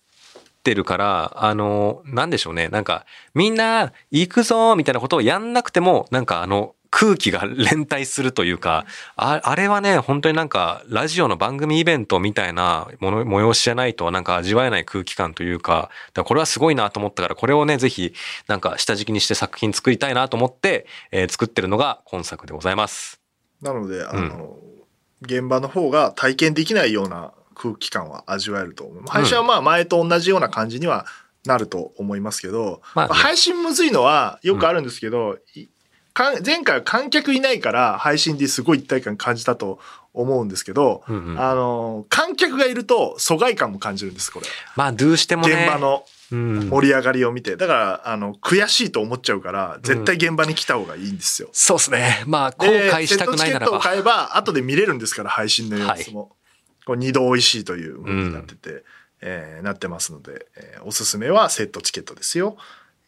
[0.62, 2.68] てるから、あの、なんでしょうね。
[2.68, 8.84] なんかみんな行くぞみたいなことをやんなくても、なんかあの空気が連帯するというか、
[9.16, 15.90] ああれはね、本当になんかラジオの番組イベントみたいなもの催しじゃないとなんか味わえない空気感というか、だか
[16.22, 18.12] らこれはすごいなと思ったから、これをね、ぜひ
[18.48, 23.20] なんか下敷きにして作品作りたいなと思って、えー作ってるのが今作でございます。
[23.62, 24.56] なので、あの、
[25.22, 29.04] 現場の方が体験できないような空気感は味わえると思う。
[29.06, 31.06] 配信はまあ前と同じような感じには
[31.44, 35.68] なると思いますけど、まあね配信むずいのはよくあるんですけど、い
[36.20, 39.78] か前回は観客いないから配信ですごい一体感感じたと
[40.12, 44.46] 思うんですけど、うんうんあの、観客がいると疎外感も感じるんです、これ。
[44.76, 45.54] まあ、どうしてもね。
[45.54, 47.56] 現場のうん盛り上がりを見て。
[47.56, 51.48] だから、あの、悔しいと思っちゃうから、絶対現場に来た方がいいんですよ。
[51.52, 52.22] そうですね。
[52.26, 53.66] まあ、後で悔したくないならば。
[53.66, 56.36] チケットを買えば後で見れるんですから配信の様子も、
[56.86, 58.84] こう二度美味しいというものになってて、
[59.22, 62.56] えーなってますので、えーおすすめはセットチケットですよ。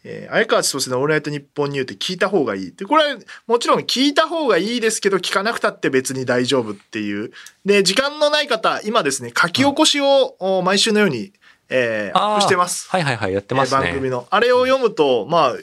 [0.05, 7.31] えー、相川千歳の「オールナイトニッポンニュー」って聞いた方がいいでこれはもちろん聞いた方がいいですけど聞かなくたって別に大丈夫っていう
[7.65, 11.31] で時間のない方今ですね書き起こしを、お毎週のように、
[11.69, 12.89] えーアップしてます。
[12.89, 14.09] はいはいはい、やってますえー番組ね。
[14.09, 15.55] のあれを読むとまあ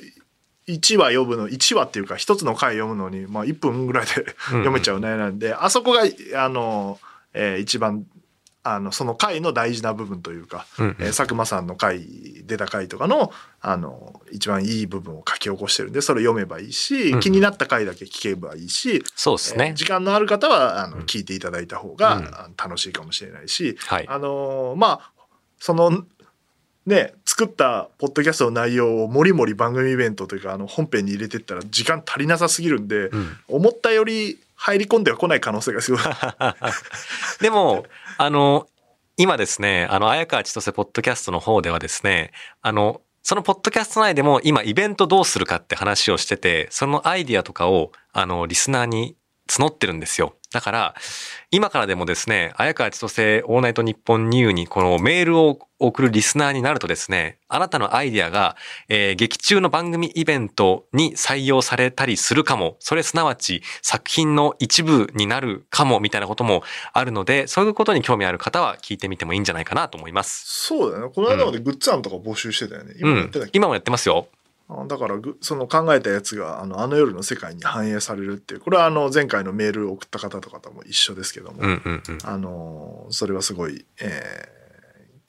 [0.67, 4.13] 1話読むの1話っていうか一つの回読むのに、まあ、1分ぐらいで
[4.51, 6.03] 読めちゃうねなんで、あそこが
[6.43, 6.99] あの、
[7.35, 8.07] えー一番
[8.63, 12.07] あのその回の大事な部分というか、うんうんえー佐久間さんの回
[12.47, 19.75] 出た回とかのあの一番いい部分を書き起こしてるんでそれを読めばいいし、うんうん気になった回だけ聞けばいいし、そうですねえー。
[19.75, 24.09] 時間のある方はあのうん聞いていただいた方が、うん楽しいかもしれないし、はい。
[24.09, 25.13] あのーまあ
[25.59, 26.05] その
[26.87, 36.01] ね作作ったポッドキャストの内容をもりもり番組イベントというかあの本編に入れてったら時間足りなさすぎるんで、うん思ったより入り込んでは来ない可能性がすごい。
[37.41, 37.87] でも、
[38.23, 38.67] あの、
[39.17, 49.17] 今ですね、あの、綾川千歳ポッドキャストの方ではですね、あの、そのポッドキャスト内でも今イベントどうするかって話をしてて、そのアイディアとかを、あの、リスナーに
[49.49, 50.35] 募ってるんですよ。
[50.53, 50.95] だから、
[51.53, 58.57] 今からでもですね、綾川千歳オーナイトニッポンニューにこのメールを送るリスナーになるとですね、あなたのアイディアが、
[58.89, 70.67] えー劇中の番組イベントに採用されたりするかも、それすなわち作品の一部になるかもみたいなこともあるので、そういうことに興味ある方は聞いてみてもいいんじゃないかなと思います。
[70.67, 71.09] そうだね。
[71.15, 72.95] この間までグッズ案とか募集してたよね。
[73.01, 73.31] うん。
[73.53, 74.27] 今もやってますよ。
[74.71, 82.19] あだからぐその考えたやつがあのあの夜の世界に反映されるっていうこれはあの前回のメールを送った方とかとも一緒ですけども、うんうんうん。
[82.23, 84.61] あのそれはすごい、えー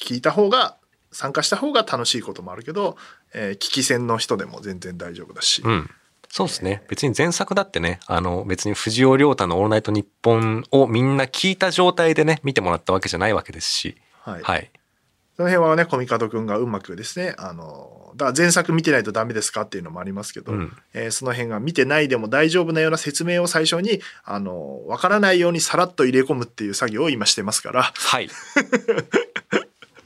[0.01, 0.77] 聞いた方が
[1.11, 2.97] 参加した方が楽しいこともあるけど、
[3.35, 5.89] えー聞き戦の人でも全然大丈夫だし、うん。
[6.27, 6.83] そうですね。
[6.87, 13.95] 別に前作だってね、あの、別に藤尾亮太のオールナイトニッポンをみんな聞いた状態でね、見てもらったわけじゃないわけですし。
[14.21, 14.71] はいはい。
[15.41, 28.29] その辺はねコミカドくんがうまくですねあのだから前作見てないとダメですかっていうのもありますけど、うんえーその辺が見てないでも大丈夫なような説明を最初にあの分からないようにさらっと入れ込むっていう作業を今してますからはい。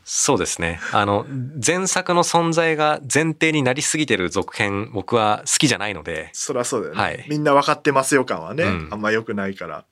[0.05, 0.79] そうですね。
[0.93, 1.25] あの、
[1.65, 9.83] 前作の存在が前提になりすぎてる続編、僕は好きじゃないので、そりゃそうだよね、はいみんな分かってますよ感はね、うんあんま良くないから。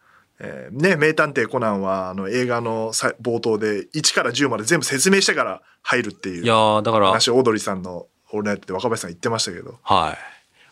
[0.45, 10.17] えーね、名探偵コナンはあの映画のさ冒頭で1から10まで全部説明してから入るっていいうやーだから、話をオードリーさんの「オールナイト」で若林さん言ってましたけどはい。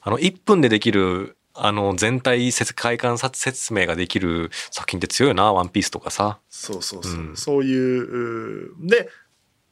[0.04, 6.40] あの、1分でできる、あの、全体世界観説明ができる作品って強いよな、ワンピースとかさ。
[6.50, 9.10] そうそうそう、うんそういうで、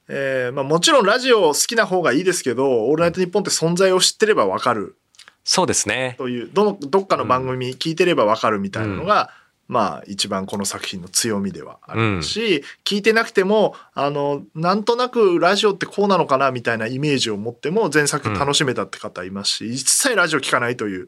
[0.08, 4.97] えーまあ、もちろんラジオ好きな方がいいですけど「オールナイトニッポン」って存在を知ってれば分かる
[5.43, 6.16] そうですね。
[6.18, 9.32] というどのどっかの番組聞いてれば分かるみたいなのが、
[9.70, 21.07] まあ一番この作品の強みではあるし、聞いてなくてもあのなんとなくラジオってこうなのかなみたいなイメージを持っても前作楽しめたって方いますし、一切ラジオ聞かないという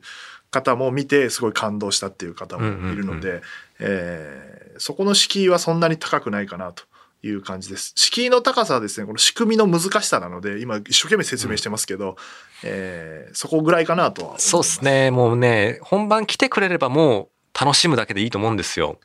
[0.52, 3.42] 方も見てすごい感動したっていう方もいるので、うん
[3.80, 6.84] えーそこの敷居はそんなに高くないかなと。
[7.24, 7.94] いう感じです。
[7.96, 12.16] 敷居の高さはですねこの仕組みの難しさなので今一生懸命説明してますけど、
[12.64, 14.50] えーそこぐらいかなとは思います。
[14.50, 15.12] そうですね。
[15.12, 19.00] もうね、本番来てくれればもう楽しむだけでいいと思うんですよ。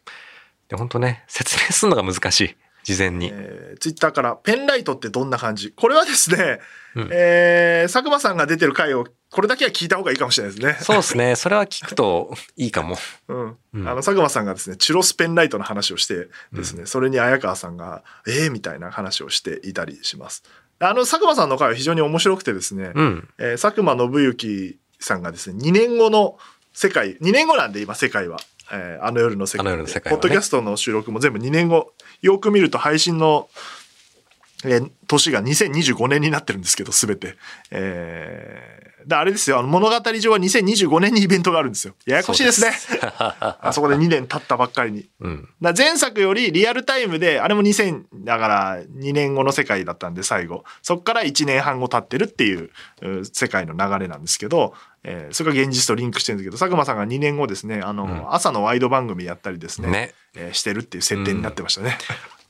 [0.68, 2.57] で、本当ね、説明するのが難しい。
[2.84, 3.30] 事前に。
[3.32, 5.72] えー、ツイッターからペンライトってどんな感じ？
[5.72, 6.61] これはですね、
[6.94, 10.78] うんえー佐久間さんが出てる回をこれだけは聞いた方がいいかもしれないですね。
[10.80, 11.34] そうですね。
[11.36, 12.97] それは聞くといいかも。
[13.26, 20.44] うんうんあの佐久間さんがですねチュロスペンライトの話をしてですね、それに綾川さんが「えー?」みたいな話をしていたりします。
[20.78, 23.28] あの佐久間さんの回は非常に面白くてですね、うん。
[23.38, 26.38] えー佐久間信之さんがですね2年後の
[26.77, 28.39] 世界2年後なんで今世界は、
[28.70, 29.62] えーあの夜の世界。
[29.62, 30.22] あの夜の世界はね。
[30.22, 31.95] ポッドキャストの収録も全部2年後。
[32.20, 33.49] よく見ると配信の、
[34.62, 37.37] えー年が2025年になってるんですけど全て、
[37.70, 39.59] えーであれですよ。
[39.59, 41.94] あの物語上は2025年にイベントがあるんですよ。
[42.07, 42.72] ややこしいですね。
[42.72, 45.09] そ あそこで2年経ったばっかりに。
[45.20, 45.48] うん。
[45.62, 50.64] だ前作よりリアルタイムであれも2000だから2年後の世界だったんで最後。
[50.82, 52.70] そっから1年半後経ってるっていう
[53.02, 57.80] う世界の流れなんですけど、えーそれが現実とリンクしてるんですけど佐久間さんが2年後ですね。
[57.82, 58.34] あの、うん。
[58.34, 59.88] 朝のワイド番組やったりですね。
[59.88, 60.14] ね。
[60.34, 61.98] えーしてるっていう設定になってましたね。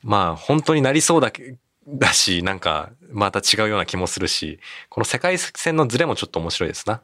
[0.02, 1.56] まあ、本当になりそうだけ、
[1.88, 7.02] だし、なんか、また違うような気もするし、この世界線のズレもちょっと面白いですな。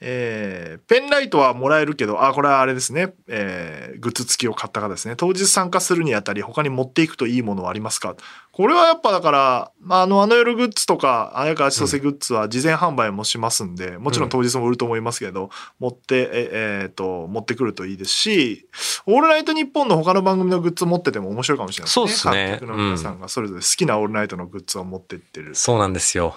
[0.00, 5.14] えーペンライトはもらえるけどあこれはあれですね、えーグッズ付きを買った方ですね。
[5.16, 8.16] 当日参加するにあたり他に持っていくといいものはありますか？
[8.52, 14.28] これはやっぱだから、まあ、あのあの夜グッズとか綾川千歳グッズは事前販売もしますんで、もちろん。
[14.30, 18.66] 当日も売ると思いますけど、持ってええーと持ってくるといいですし
[19.06, 22.06] 「オールナイトニッポン」の他の番組のグッズ持ってても面白いかもしれないですね。
[22.06, 22.58] そうっすね。
[22.58, 26.36] 観客の皆さんがそれぞれ好きな「オールナイト」のグッズを持ってってる、そうなんですよ。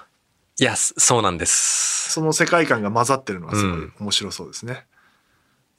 [0.60, 2.12] いや、すそうなんです。
[2.12, 4.86] その世界観が混ざってるのはすごい面白そうですね。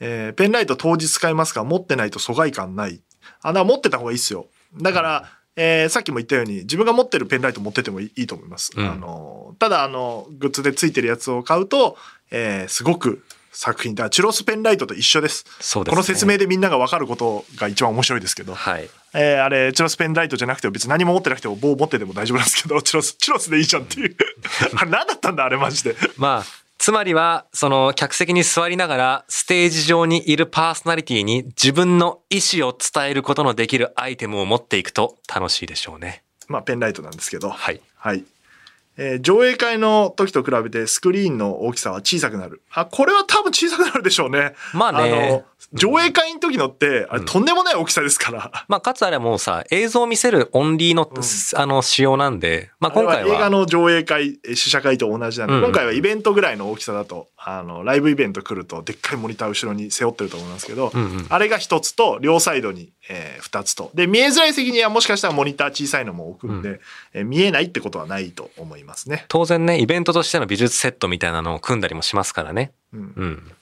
[0.00, 3.00] えーペンライト当日使いますか持ってないと疎外感ない。
[3.42, 4.46] あ、だ持ってた方がいいっすよ。
[4.80, 8.72] だから、えーさっきも言ったように自分が持ってるペンライト持っててもいいいいと思います。
[8.76, 11.96] うんあのただあのグッズでついてるやつを買うと、
[12.32, 15.44] えーすごく作品だチュロスペンライトと一緒です。
[15.76, 15.84] ね。
[15.84, 18.90] この説明でみんなが分かることが一番面白いですけど、はい。
[19.14, 24.16] えーあれチュロスペンライトじゃなくても別に何も持ってなくても棒持ってても大丈夫なんですけど チュロスチュロスでいいじゃんっていう
[24.76, 25.96] あれ何だったんだあれマジで。
[26.16, 36.22] まあ、つまりは、その客席に座りながら、ステージ上にいるパーソナリティに自分の意思を伝えることのできるアイテムを持っていくと楽しいでしょうね。
[36.48, 37.48] まあペンライトなんですけど。
[37.48, 37.80] はい。
[37.96, 38.24] はい。
[38.96, 42.62] えー上映会の時と比べてスクリーンの大きさは小さくなる。
[42.72, 44.54] あ、これは多分小さくなるでしょうね。
[44.72, 48.64] まあねの、上映会の時のって、あれとんでもない大きさですから。
[48.68, 51.10] まあ、かつあれはもうさ、映像を見せるオンリーの、
[51.54, 63.90] あの、仕様なんで、まあ、今回は映画は、の上映会、えー試写会と同じなんで、うんうん今回はイベントぐらいの大きさだと、あの、ライブイベント来ると、でっかいモニター後ろに背負ってると思いますけど、うんうんあれが一つと、両サイドに、えー二つと。
[63.94, 66.80] で、見えづらい席にはもしかしたらモニター小さいのも置くんで、
[67.12, 69.24] えー見えないってことはないと思いますね。
[69.28, 72.72] 当然ね、イベントとしての美術セットみたいなのを組んだりもしますからね。
[72.92, 73.52] うんうん。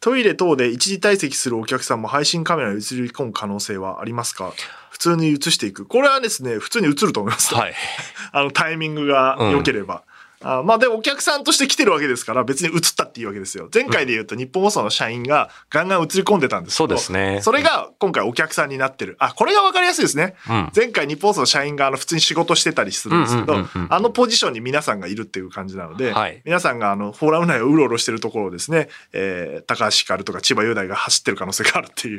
[0.00, 4.52] トイレ等で一時退席するお客さんも配信カメラに映り込む可能性はありますか？
[4.90, 5.84] 普通に映していく。
[5.86, 7.54] これはですね、普通に映ると思います。
[7.54, 7.74] はい。
[8.32, 10.02] あのタイミングが良ければ。
[10.42, 13.68] あまあでもお客さんとして来てるわけですから別に映ったっていいわけですよ。
[13.72, 19.16] 前回で言うと日本放送の社員がガンガン映り込んでたんですけどそうですねそれが今回お客さんになってる。
[19.18, 20.34] あ、これが分かりやすいですね。
[20.48, 32.16] うん前回日本放送の社員があの普通に仕事してたりするんですけど、あのポジションに皆さんがいるっていう感じなので、はい皆さんがあのフォーラム内をうろうろしてるところをですね、えー高橋ひかるとか千葉雄大が走ってる可能性があるってい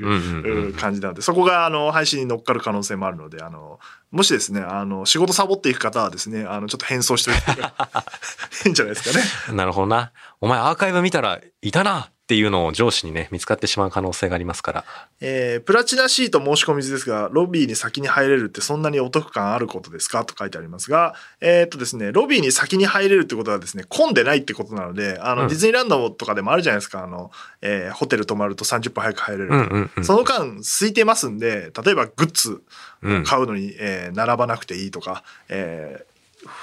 [0.69, 3.80] う,、感じなので、そこがあの配信に乗っかる可能性もあるので、あの、
[4.12, 7.64] もしですね、あの、仕事サボっていく方はですね、あの、ちょっと変装しておいてい
[8.68, 9.55] いんじゃないですかね。
[9.55, 10.12] なるほどな。
[10.41, 14.86] お前アーカイブ見たらいたなっていうのを上司にね、見つかってしまう可能性がありますから。
[15.19, 20.23] えープラチナシート申し込み図ですが、ロビーに先に入れるってそんなにお得感あることですか？
[20.23, 29.49] と書いてありますが、えーっとですね、ロビーに先に入れるってことはですね、混んでないってことなので、あの、うんディズニーランドとかでもあるじゃないですか、あの、えーホテル泊まると30分早く入れる。
[29.49, 30.03] うんうんうん。
[30.05, 32.61] その間空いてますんで、例えばグッズ
[33.01, 36.11] うん買うのに、えー並ばなくていいとか、えー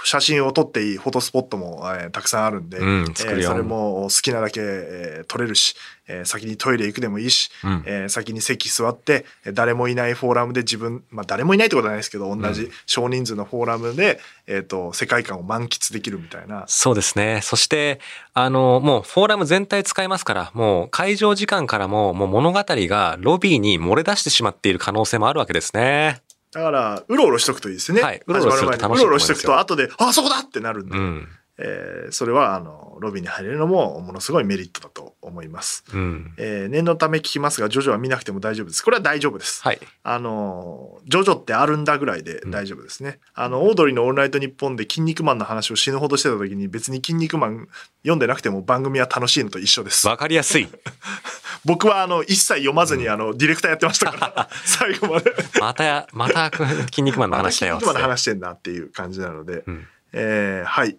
[0.05, 5.75] 写真を撮っていいフォトスポットも、えーたくさんあるんで、うんえーそれも好きなだけ、えー撮れるし、
[6.07, 16.65] えー先にトイレ行くでもいいし、うんえー先に席座ってえー誰もいないフォーラムで自分、まあ、誰もいないってことはないですけど同じ少人数のフォーラムで、えー、と世界観を満喫できるみたいな。
[16.67, 17.41] そうですね。
[17.43, 18.01] そして、
[18.35, 26.23] あの、もうフォーラム全体使いますから、もう会場時間からも、もう物語がロビーに漏れ出してしまっている可能性もあるわけですね。
[26.53, 28.03] だから、うろうろしとくといいですね。
[28.03, 31.29] はいうろうろしとくと、と思い後で、あ、そこだってなるんで、うん。
[31.59, 35.85] えーそれは、あの、ロビーに入れるのも、ものすごいメリットだと思います。
[35.93, 36.33] うん。
[36.39, 38.83] えー念のため聞きますが、ジョジョは見なくても大丈夫です。
[38.83, 39.63] これは大丈夫です。
[39.63, 39.81] はい。
[40.05, 43.19] あの、ジョジョってあるんだぐらいで大丈夫ですね。
[43.35, 47.69] あの、オードリーのオールナイトニッポンで筋肉マンの話を死ぬほどしてた時に別に筋肉マン
[48.03, 50.07] 読んでなくても番組は楽しいのと一緒です。
[50.09, 50.69] わかりやすい。
[51.65, 55.35] 僕はあの、一切読まずにあの、ディレクターやってましたから、 最後まで。
[55.61, 56.51] またや、また、
[56.87, 57.77] 筋肉マンの話だよ。
[57.81, 59.65] 筋肉マンの話してんだっていう感じなので。
[59.67, 60.97] うんえーはい。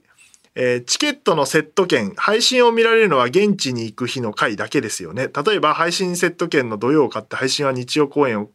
[0.62, 5.30] えーチケットのセット券、配信を見られるのは現地に行く日の回だけですよね。
[5.30, 8.50] 例えば配信セット券の土曜を買って配信は日曜公演を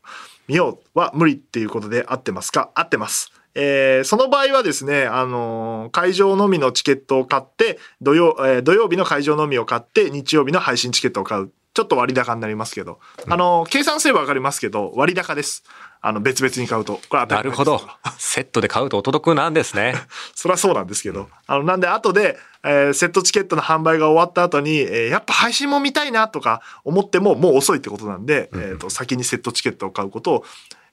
[0.46, 2.70] 見ようは無理っていうことで合ってますか？
[2.74, 3.32] 合ってます。
[3.55, 11.52] えーその場合はですね、あのー会場のみのチケットを買って、土曜、えー土曜日の会場のみを買って、日曜日の配信チケットを買う。
[11.74, 13.00] ちょっと割高になりますけど。
[13.28, 15.64] あのー計算すればわかりますけど、割高です。
[16.00, 16.94] あの、別々に買うと。
[16.94, 17.80] これは当たなるほど。
[18.16, 19.94] セットで買うとお届くなんですね。
[20.36, 21.28] そりゃそうなんですけど。
[21.48, 30.44] あの、なんで後で、えーセットチケットの販売が終わった後に、えーやっぱ配信も見たいなとか思ってももう遅いってことなんで、えっ、と、先にセットチケットを買うことを、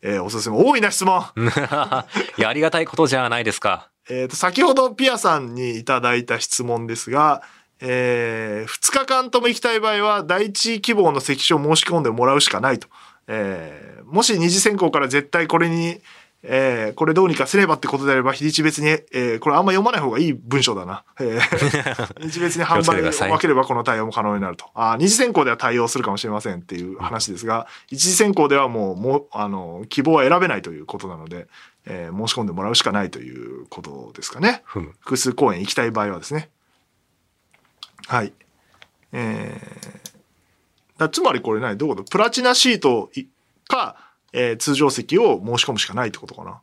[0.02, 0.58] えーおすすめ。
[0.58, 1.24] 多いな質問
[2.38, 3.90] いや、ありがたいことじゃないですか。
[4.10, 7.44] えっと、先ほどピアさんにいただいた質問ですが、
[7.82, 12.88] え2日間とも行きたい場合は、第一希望の席所を申し込んでもらうしかないと。
[13.28, 16.02] えーもし二次選考から絶対これに、
[16.44, 21.06] えーこれどうにかすればってことであれば、日にち別に、えーこれあんま読まない方がいい文章だな。
[21.20, 24.66] えー 日にち別に販売を分ければこの対応も可能になると。
[24.74, 31.48] あー二次選考では対応するかもしれませんっていう話ですが、一次選考ではもう、もう、あの、希望は選べないということなので、
[31.86, 34.64] えー申し込んでもらうしかないということですかね。
[35.00, 36.50] 複数公演行きたい場合はですね。
[38.08, 38.34] はい。
[39.14, 40.12] えー
[40.98, 41.78] だつまりこれ何？
[41.78, 42.12] どういうこと？
[42.12, 43.26] プラチナシートい
[43.68, 43.96] か、
[44.34, 46.62] えー通常席を申し込むしかないってことかな。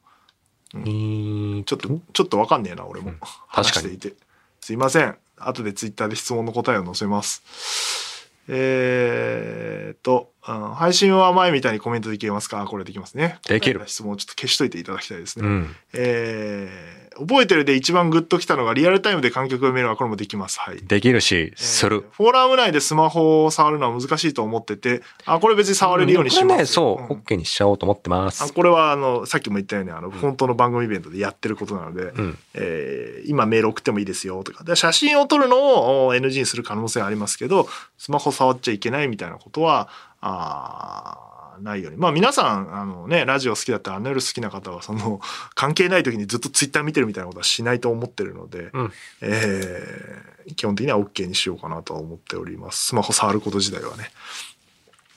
[0.74, 3.14] うーんちょっと、ちょっとわかんねえな、俺も。
[3.48, 4.14] 話していて。
[4.60, 5.16] すいません。
[5.38, 8.30] 後でツイッターで質問の答えを載せます。
[8.46, 12.62] えーっと、うん配信は前みたいにコメントできますか？
[12.62, 13.40] あこれできますね。
[13.48, 15.46] できる質問をちょっと消しといていただきたいですね。
[15.48, 15.76] うん。
[15.94, 20.60] えー覚えてるで一番グッときたのがリアルタイムで観客が見るのはこれもできます。
[20.60, 20.78] はい。
[20.82, 22.06] できるし、すえーる。
[22.12, 26.46] フォーラム内でスマホを触るのは難しいと思ってて、あ、これ別に触れるようにします。
[26.46, 28.42] これね、そう、ん OK にしちゃおうと思ってます。
[28.44, 32.38] あこれはあのさっきも言ったようにあの本当の番組イベントでやってることなので、うん。
[32.54, 39.88] えー今メール送ってもいいですよとかで写真を撮るのをお NG にする可能性はありますけどスマホ触っちゃいけないみたいなことは
[40.20, 41.27] あー
[41.60, 41.98] ないように。
[41.98, 45.20] まあ皆さん、あのね、ラジオ好きだったら、あの夜好きな方は、その、
[45.54, 52.86] 関係ない時にずっとツイッター見てるみたいなことはしないと思ってるので、うんえー基本的には OK にしようかなとは思っております。
[52.86, 54.10] スマホ触ること自体はね。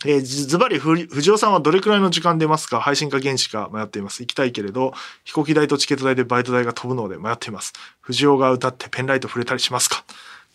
[0.04, 2.82] えーずずばりふり藤尾さんはどれくらいの時間出ますか？
[2.82, 4.24] 配信か原始か迷っています。
[4.24, 7.72] 行きたいけれど、飛行機代とチケット代でバイト代が飛ぶので迷っています。
[8.02, 10.04] 藤尾が歌ってペンライト触れたりしますか？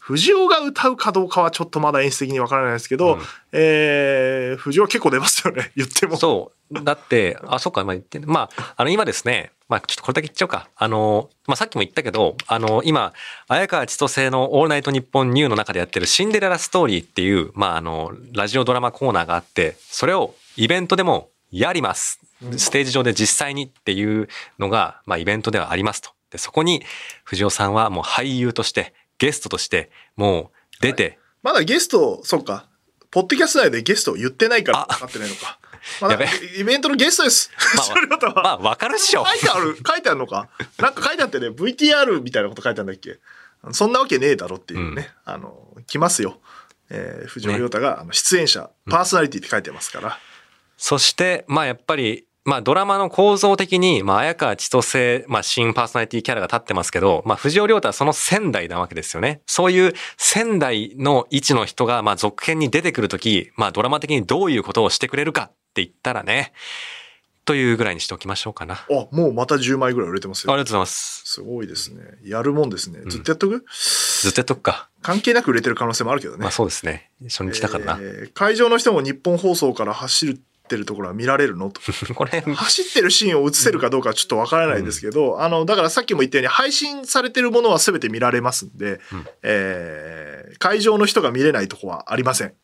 [0.06, 5.72] 藤尾が歌うかどうかはちょっとまだ演出的にわからないですけど、うんえー藤尾は結構出ますよね。
[5.76, 6.16] 言っても。
[6.16, 6.84] そう。
[6.84, 8.26] だって、あ、そっか、まあ言ってね。
[8.28, 10.68] まあ、あの、今ですね、まあ、ちょっとこれだけ言っちゃおうか。
[10.76, 13.12] あの、まあ、さっきも言ったけど、あの、今、
[13.48, 22.20] 綾川千歳のオールナイトニッポンニューの中でやってるシンデレラストーリーっていう、まあ、あの、ラジオドラマコーナーがあって、それをイベントでもやります。
[22.56, 24.28] ステージ上で実際にっていう
[24.60, 26.10] のが、まあ、イベントではありますと。
[26.30, 26.82] で、そこに、
[27.24, 30.50] 藤尾さんはもう俳優として、ゲストとして、も
[30.80, 32.68] う出て、まだゲスト、そうか。
[33.10, 34.86] ポッドキャスト内でゲストを言ってないからあ。
[34.86, 35.58] 分かってないのか。
[36.00, 36.18] まあ、
[36.58, 37.50] イベントのゲストです。
[37.76, 39.24] まあまあ、わかるっしょ。
[39.24, 40.48] 書いてある書いてあるのか。
[40.78, 43.20] なんか書いてあってね VTR みたいなこと書いてあるんだっけ。
[43.72, 46.40] そんなわけねえだろっていうね、あの来ますよ、
[46.90, 50.18] えー、藤尾亮太が、あの出演者パーソナリティって書いてますから、
[50.76, 59.42] そして、まあやっぱり、まあドラマの構造的に、まあ綾川千歳、まあ新パーソナリティキャラが立ってますけど、まあ藤尾亮太はその仙台なわけですよね。
[59.46, 66.52] そういう仙台の位置の人が、まあ続編に出てくるとき、まあドラマ的にどういうことをしてくれるかって言ったらね、
[67.46, 68.74] というぐらいにしておきましょうかな。
[68.74, 71.22] ああもうまた10枚ぐらい売れてますよりがとうございます。
[71.24, 73.64] すごいですねやるもんですねずっとやっとく、
[74.22, 74.88] ずっとやっとくか。
[75.00, 77.10] 関係なく売れてる可能性もあるけどね、まあそうですね。
[77.28, 77.98] 初日だからな。
[78.00, 81.70] えー会場の人も日本放送から走ってるところは見られるの？
[81.70, 81.80] と
[82.14, 92.54] これ、走ってるシーンを映せるかどうかはちょっとわからないですけど、あの、だからさっきも言ったように配信されてるものは全て見られますんで、うんえー会場の人が見れないとこはありません。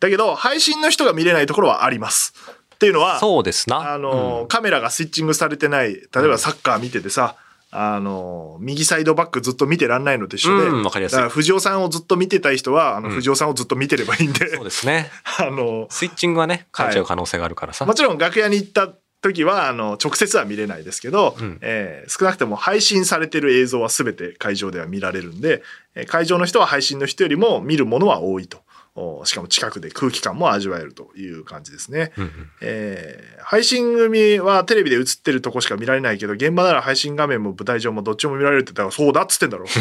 [0.00, 2.32] だけど、配信の人が見れないところはあります。
[2.74, 3.92] っていうのは、そうですな。
[3.92, 7.36] あの、うんカメラがスイッチングされてない、例えばサッカー見ててさ、
[7.70, 15.10] あの、右サイドバックずっと見てらんないのと一緒で、うんわかりやすいだから藤尾さんをずっと見てたい人は、あの、うん藤尾さんをずっと見てればいいんで、そうですね。
[15.38, 17.84] あの、スイッチングはね、変えちゃう可能性があるからさ。
[17.84, 18.88] もちろん楽屋に行った
[19.20, 25.62] 時はあの直接は見れないですけど、うんえー少なくとも配信されてる映像は全て会場では見られるんで、
[25.94, 28.58] えー会場の人は配信の人よりも見るものは多いと。
[28.98, 32.12] おしかも近くで空気感も味わえるという感じですね。
[32.16, 32.50] うんうん。
[32.60, 39.64] えー配信組はテレビで映ってるとこしか見られないけど現場なら配信画面も舞台上もどっちも見られるって言ったらそうだっつってんだろ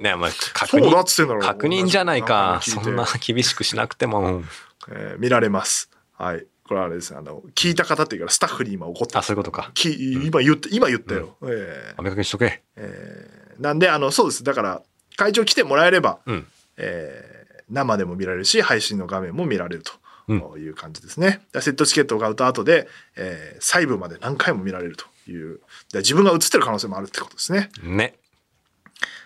[0.00, 2.60] ねまあ、確そうだ認っつってんだろ確認じゃないか。
[2.62, 4.42] そんな厳しくしなくても。
[4.90, 5.90] えー見られます。
[6.16, 6.46] はい。
[6.66, 7.18] これはあれですね。
[7.18, 9.70] あの聞いた方っていうからスタッフに今怒ってあ、そういうことか。
[9.74, 12.00] き今言って今言ったよ、えー。
[12.00, 12.62] お見かけしとけ。
[12.76, 14.44] えーなんであのそうです。
[14.44, 14.82] だから
[15.16, 16.46] 会場来てもらえれば、うん。
[16.76, 17.27] えー
[17.70, 19.82] 生でも見られるし配信の画面も見られる
[20.28, 20.40] うん。
[20.42, 25.60] という感じですね、でセットチケットを買うと後で、えー細部まで何回も見られるという。
[25.92, 27.70] で自分が映ってる可能性もあるってことですね。
[27.82, 28.14] ね。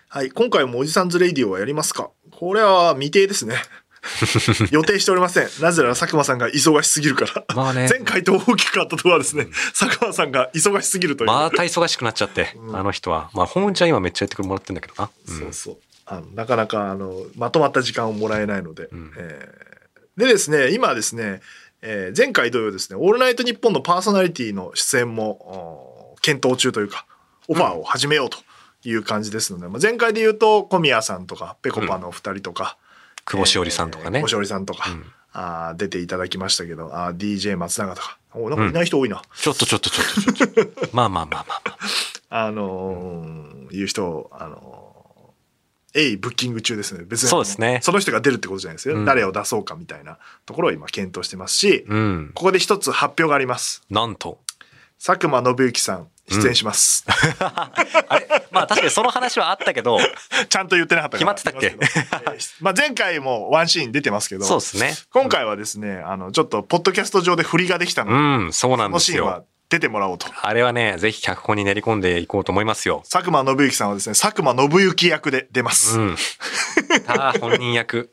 [0.09, 0.31] はい。
[0.31, 2.11] 今回もおじさんズレイディオはやりますか？
[2.31, 3.57] これは未定ですね。
[4.71, 5.49] 予定しておりません。
[5.61, 7.45] なぜなら佐久間さんが忙しすぎるから。
[7.55, 7.89] まあね。
[7.91, 9.47] 前回と大きく変わったとはですね。
[9.79, 12.77] 佐久間さんが忙しすぎるという、また忙しくなっちゃって、うん。
[12.77, 13.31] あの人は。
[13.33, 15.11] まあ、本ちゃん今めっちゃやってくれもらってんだけどな。
[15.29, 15.39] うん。
[15.39, 19.13] そうそうあのなかなかあのまとまった時間をもらえないので、うん。
[19.17, 19.73] えー
[20.15, 21.41] でですね今ですね、
[21.81, 25.31] えー前回同様ですね「オールナイトニッポン」のパーソナリティの出演も
[26.13, 27.07] お検討中というか
[27.49, 28.39] オファーを始めようと
[28.87, 32.77] いう感じですので、まあ、前回で言うと小宮さんとかぺこぱのお二人とか、
[33.25, 34.19] 久保しおりさんとかね。
[34.19, 35.05] えー久保しおりさんとか、うん。
[35.33, 38.19] あー出ていただきましたけどあー DJ 松永とか。
[38.35, 40.89] おなんかいない人多いな、ちょっとちょっとちょっとちょっと。
[40.93, 41.79] まあまあまあまあまあ。
[42.47, 44.82] あのーいう人を、あのー
[45.95, 47.05] えいブッキング中ですね。
[47.07, 47.29] 別に。
[47.29, 48.97] そうですねその人が出るってことじゃないですよ。
[48.97, 52.31] うん誰を出そうかみたいなところを今検討してますし、うん。
[52.35, 53.83] ここで一つ発表があります。
[53.91, 54.39] なんと。
[55.05, 57.05] 佐久間信之さん、出演します。
[57.41, 57.73] あ
[58.19, 59.99] れまあ確かにその話はあったけど、
[60.49, 61.77] ちゃんと言ってなかった決まってたっけ？
[62.61, 64.95] まあ前回もワンシーン出てますけど、そうですね。
[65.11, 69.43] 今回はですね、あの、ちょっとポッドキャスト上で振りができたので、うん、そうなそんですよのシーンは。
[69.73, 70.27] 出てもらおうと。
[70.43, 73.03] あれはね、ぜひ脚本に練り込んでいこうと思いますよ。
[73.11, 75.99] 佐久間信之さんはですね、佐久間信之役で出ます。
[75.99, 76.17] うん。
[77.07, 78.11] さあ、本人役。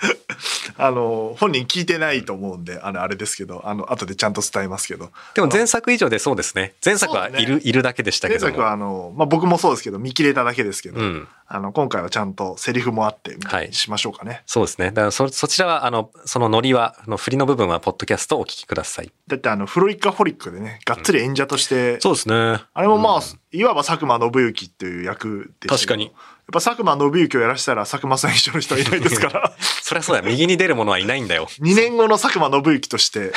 [0.76, 5.10] あの、本人聞いてないと思うんで、あの、あれですけど、あの、後でちゃんと伝えますけど。
[5.34, 6.74] でも前作以上でそうですね。
[6.84, 8.44] 前作はいる、そうだいるだけでしたけども。
[8.46, 11.28] 前作はあの、まあ、僕もそうですけど、見切れただけですけど、うん。
[11.46, 13.36] あの、今回はちゃんとセリフもあって、
[13.72, 14.42] しましょうかね。
[14.46, 14.86] そうですね。
[14.86, 19.12] だからそ、そちらは、あの、そのノリは、あの振りの部分は、ポッドキャストをお聞きください。
[19.26, 22.60] だってあの、フロイカホリックでね、がっつり演者として、そうですね。
[22.72, 23.22] あれもまあ、うん
[23.52, 26.12] いわば佐久間信行っていう役でした確かに
[26.50, 30.28] ぱ佐久間信行をやらせたら佐久間さん一緒の人はいないですから、 そりゃそうだよ。
[30.30, 31.46] 右に出る者はいないんだよ。
[31.60, 33.32] 2年後の佐久間信行として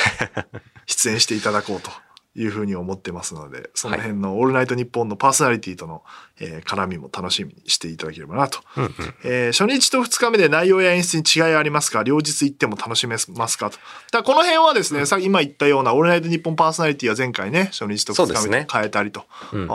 [0.86, 1.90] 出演していただこうと
[2.36, 6.02] いうふうに思ってますので、その辺のオールナイトニッポンのパーソナリティとの、
[6.40, 8.58] えー絡みも楽しみにしていただければなと。
[8.76, 8.92] うんうん。
[9.24, 12.02] えー初日と2日目で内容や演出に違いありますか？
[12.02, 13.78] 両日行っても楽しめますかと。
[14.10, 19.74] だこの辺はですね、さ今言ったようなオールナイトニッポンパーソナリティは前回ね、初日と2日目で変えたりと、うんあ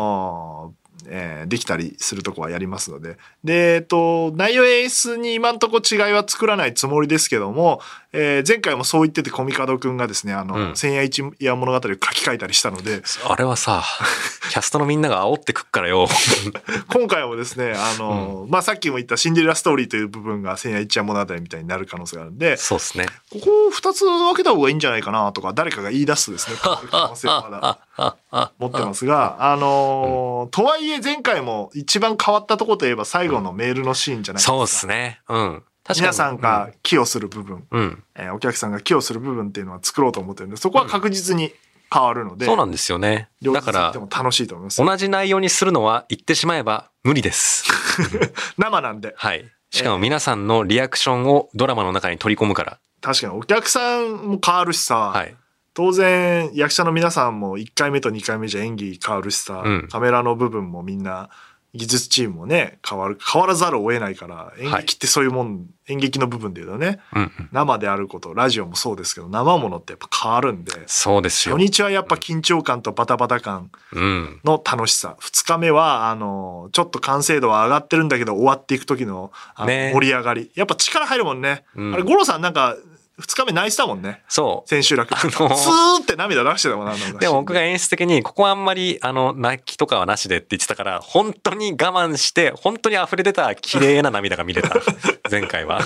[0.67, 0.71] ー
[1.09, 3.17] えーできたりするとこはやりますので。
[3.43, 7.81] で、えっと、内容や演出に今んとこ違いは作らないつもりですけども、
[8.13, 13.83] えー前回もそう言っててコミカドくんがですね、あの、うん千夜一夜物語を書き換えたりしたので、あれはさ、
[14.51, 16.07] キャストのみんなが煽ってくっからよ。
[16.91, 23.05] 今回もですね、あの、まあ、さっきも言ったシンデレラストーリーという部分が千夜一夜物語みたいになる可能性があるんで、そうですね。
[23.31, 35.21] ここを2つ分けた方がいいんじゃないかなとか誰かが言い出すとですね可能性はまだ持ってますが あのーとはいえ前回も一番変わったところといえば最後のメールのシーンじゃないですかそうですね。
[35.29, 35.63] うん。
[35.95, 37.81] 皆さんが寄与する部分、うん。
[37.81, 38.03] うん。
[38.15, 41.51] えーお客さんが寄与する部分っていうのは作ろうと思ってるんでそこは確実に
[41.91, 43.29] 変わるので、そうなんですよね。
[43.41, 47.65] 両だから楽しいと思います同じ内容にするのは言ってしまえば無理です。
[48.57, 49.45] 生なんではい。
[49.71, 52.79] しかも皆さんのリアクションをドラマの中に取り込むから。
[53.01, 55.35] 確かにお客さんも変わるしさ、はい。
[55.79, 59.87] 当然役者の皆さんも1回目と2回目じゃ演技変わるしさ、うん。
[59.89, 61.29] カメラの部分もみんな
[61.73, 67.49] 技術チームもね変わる変わらざるを得ないから演劇ってそういうもん、演劇の部分で言うとねうんうん。
[67.53, 71.55] 生であることラジオもそうですけど生ものってやっぱ変わるんでそうですよ。
[71.55, 71.63] 初。
[71.63, 74.41] 日はやっぱ緊張感とバタバタ感うん。
[74.43, 75.15] の楽しさ。
[75.21, 79.93] 2日目はあのちょっと完成度は上がってるんだけど終わっていく時のあのね。
[79.93, 80.51] 盛り上がり。
[80.55, 81.93] やっぱ力入るもんね、うん。
[81.93, 82.75] あれ五郎さんなんか
[83.19, 84.69] 2日目泣いてたもんねそう。
[84.69, 94.75] 千秋楽、あのースーって涙出してたもんなでも僕が演出的に、ここはあんまり、あの、泣きとかはなしでって言ってたから、本当に我慢して、本当に溢れ出た綺麗な涙が見れた。
[95.29, 95.81] 前回は。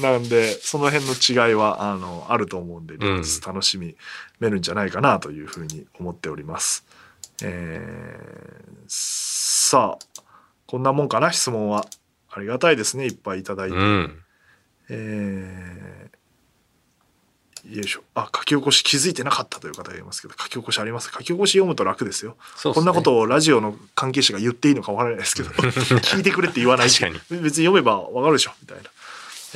[0.00, 2.96] なんでその辺の違いはあのあると思うんで
[3.46, 3.96] 楽しみ
[4.40, 6.84] めるんじゃないかなというふうに思っております。
[7.42, 10.22] えーさあ
[10.66, 11.86] こんなもんかな質問は
[12.30, 13.76] ありがたいですねいっぱいいただいて。
[13.76, 14.18] うん。
[14.88, 16.14] えー
[17.70, 18.02] よいしょ。
[18.14, 21.10] あ書き起こし気づいてなかったという方がいますけど書き起こしあります？
[21.12, 22.32] 書き起こし読むと楽ですよ。
[22.64, 22.72] ね。
[22.74, 25.50] こんなことをラジオの関係者が言っていいのかわからないですけど
[26.00, 26.90] 聞いてくれって言わない。
[26.90, 28.52] し確か別に読めばわかるでしょ。
[28.60, 28.78] みたい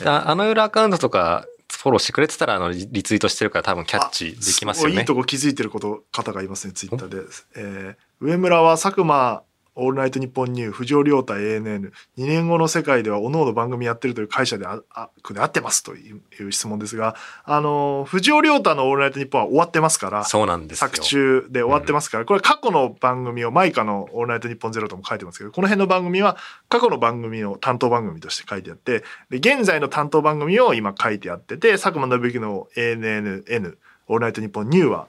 [0.04, 4.96] なああの裏アカウントとか、フォローしてくれてたら、あの、リリツイートしてるから多分キャッチできますよね。
[4.96, 5.14] いいと。
[5.14, 7.16] こ気づいてること方がいますねツイッターで、
[7.56, 9.42] えー上村は佐久間
[9.78, 17.14] オールナイトニッポンニュー藤尾亮太 ANN2 年後の世界ではおのおの番組やってるという解釈でああで合ってますという質問ですが
[17.44, 20.88] あの藤尾涼太のオールナイトニッポンは終わってますからそうなんですよ。
[20.88, 26.36] 作中で終わってますから、これ過去の番組をマイカの「オールナイトニッポンゼロとも書いてますけどこの辺の番組は
[26.68, 33.76] 過去の番組の担当番組として書いてあってで現在の担当番組を今書いてあってて佐久間宣行の ANN
[34.08, 35.06] 「オールナイトニッポンニューは、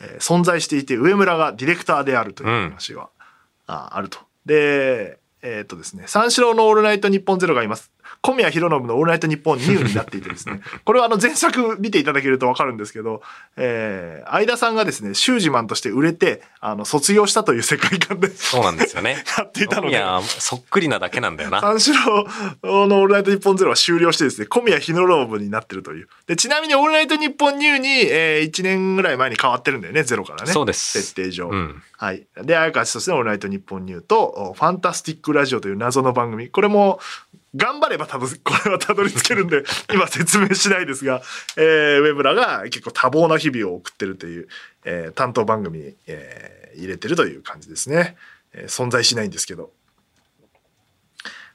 [0.00, 3.10] えー存在していて上村がディレクターであるという話が、
[3.70, 4.18] ああると。
[4.44, 7.92] でえーっとですね三四郎の「オールナイトニッポンゼロがいます。
[8.22, 13.22] 小宮浩信の「オールナイトニッポンニューになっていてですね これはあの前作見ていただけると分かるんですけど、
[13.56, 19.24] えー相田さんがですねシュージマンとして売れてあの卒業したという世界観でそうなんですよね。
[19.38, 19.90] やっていたので。
[19.90, 21.60] いや、そっくりなだけなんだよな。
[21.60, 22.26] 三四郎
[22.86, 31.82] の「オールナイトニッポンゼロは終了してですね小宮浩信になってるというでちなみに「オールナイトニッポンニューに、え1年ぐらい前に変わってるんだよねゼロからねそうです設定上、うん。
[32.00, 32.26] はい。
[32.42, 36.48] で、綾川千歳のオールナイトニッポンニューと、おファンタスティックラジオという謎の番組。
[36.48, 36.98] これも、
[37.54, 38.34] 頑張ればたど、こ
[38.64, 41.20] れはたどり着けるんで、 今説明しないですが、
[41.56, 44.48] えー、上村が結構多忙な日々を送ってるという、
[44.84, 48.16] えー担当番組に、えー入れてるという感じですね。
[48.52, 49.72] えー存在しないんですけど。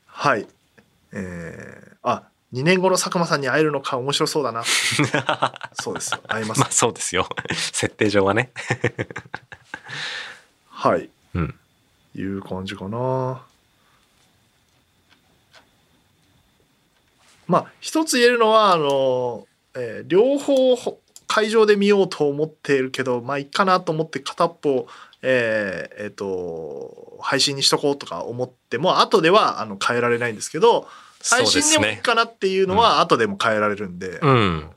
[0.05, 0.47] はい。
[1.13, 2.23] えーあ、
[2.53, 4.63] 2年後の佐久間さんに会えるのか面白そうだな。
[5.73, 6.21] そうですよ。
[6.27, 6.59] 会います。
[6.61, 7.27] まあそうですよ。
[7.51, 8.51] 設定上はね。
[10.69, 11.09] はい。
[11.33, 11.55] うん。
[12.15, 13.41] いう感じかな。
[17.47, 24.87] まあ一つ言えるのはあの、えー両方ほ会場で見ようと思っているけどまあいいかなと思って片っぽ
[25.21, 30.87] えーえーと配信にしとこうとか思っても後ではあの変えられないんですけど
[31.29, 31.97] 配信でもいい。
[31.97, 34.69] かなっていうのは後でも変えられるんで、うん。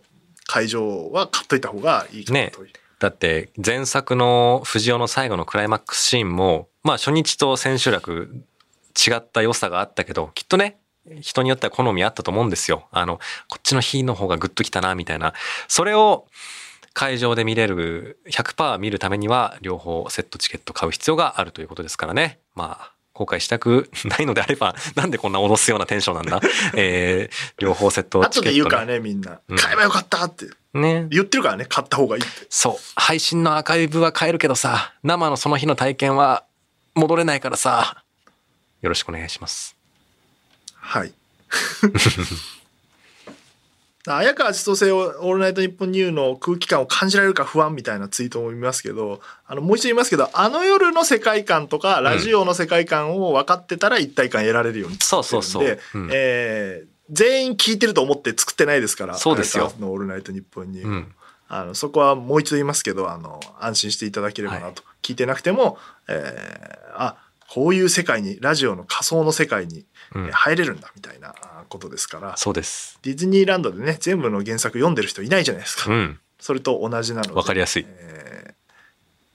[0.47, 2.73] 会場は買っといた方がいいかなという。
[2.99, 8.45] だって前作の藤尾の最後のクライマックスシーンも、まあ初日と千秋楽
[8.97, 10.79] 違った良さがあったけど、きっとね、
[11.21, 12.89] 人によっては好みあったと思うんですよ。
[12.91, 15.35] あの、こっちの日の方がグッときたな、みたいな。
[15.67, 16.27] それを
[16.93, 22.39] 会場で見れる、100%見るためには、両方セットチケット買う必要があるということですからね。
[22.55, 26.41] まあ、後悔したく ないのであれば、なんでこんな脅すようなテンションなんだ
[26.75, 29.41] えー、両方セットチケット、後で言うからね、みんな。
[29.49, 30.47] うん買えばよかったって。
[30.75, 31.07] ね。
[31.11, 32.47] 言ってるからね、買った方がいいって。
[32.49, 32.77] そう。
[32.95, 36.45] 配信のアーカイブは買えるけどさ、生のその日の体験は
[36.95, 38.05] 戻れないからさ、
[38.83, 39.78] よろしくお願いします。
[40.89, 41.12] はい。
[44.07, 55.64] 綾川千歳を「オールナイトニッポンニュー」の空気感を感じられるか不安みたいなツイートも見ますけどあのもう一度言いますけどあの夜の世界観とかラジオの世界観を分かってたら一体感得られるようにそうそうそう。
[55.64, 56.09] で、うん。
[56.12, 59.72] えー全員聞いてると思って作ってないですからそうですよ。
[59.80, 61.14] の「オールナイトニッポンニュー」うん。
[61.49, 67.16] あのそこはもう一度言いますけどあの安心していただければなと、聞いてなくても、えーあ
[67.49, 69.86] こういう世界にラジオの仮想の世界に
[70.33, 72.99] 入れるんだみたいなあことですから、そうです。
[73.03, 76.19] ディズニーランドでね全部の原作読んでる人いないじゃないですか、うん。
[76.41, 77.33] それと同じなので。
[77.35, 77.87] わかりやすい。
[77.89, 78.19] えー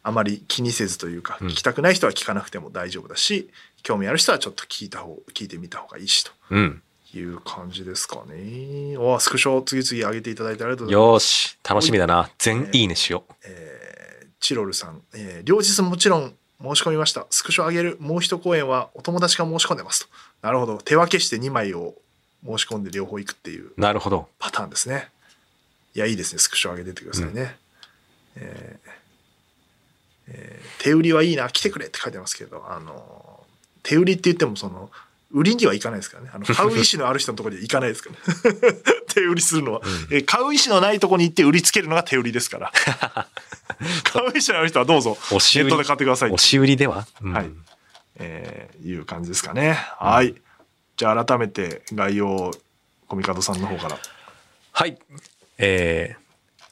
[0.05, 1.47] あまり気にせずというか、うん。
[1.47, 3.49] 聞きたくない人は聞かなくても大丈夫だし
[3.83, 6.81] 興味ある人はちょっと聞いた方聞いてみた方がいいしとうん。
[7.13, 8.97] いう感じですかね。
[8.97, 11.09] おスクショ次々上げていただいてありがとうございます。
[11.11, 11.19] よー
[11.53, 11.57] し。
[11.63, 12.29] 楽しみだな。
[12.37, 12.83] 全い。
[12.83, 17.27] いねしよえーチロルさん、えー両日もちろん申し込みました。
[17.29, 20.09] スクショ上げるもう一公演はお友達が申し込んでますと。
[20.41, 20.77] なるほど。
[20.77, 21.95] 手分けして2枚を
[22.45, 23.81] 申し込んで両方行くっていうう。
[23.81, 24.29] なるほど。
[24.39, 25.09] パターンですね。
[25.93, 26.39] いやいいですね。
[26.39, 27.57] スクショ上げてってくださいね、
[28.37, 28.89] えー
[30.29, 31.49] えー手売りはいいな。
[31.49, 33.41] 来てくれって書いてますけどあの
[33.83, 34.89] 手売りって言ってもその
[35.33, 36.29] 売りには行かないですからね。
[36.33, 38.09] あの 買う意思のある人のところには行かないですか
[38.43, 38.77] らね。
[39.13, 39.81] 手売りするのは、
[40.11, 42.71] えー買う意思のないところに行って売りつけるのが手売りですから。
[44.03, 46.31] 買う意思のある人はどうぞネットで買ってください。
[46.31, 47.33] 押し売りでは、うん。
[47.33, 47.49] はい。
[48.17, 49.73] えーいう感じですかね。
[49.97, 50.35] はい。
[50.97, 52.51] じゃあ改めて概要を
[53.07, 53.97] コミカドさんの方から。
[54.71, 54.97] はい。
[55.57, 56.22] えー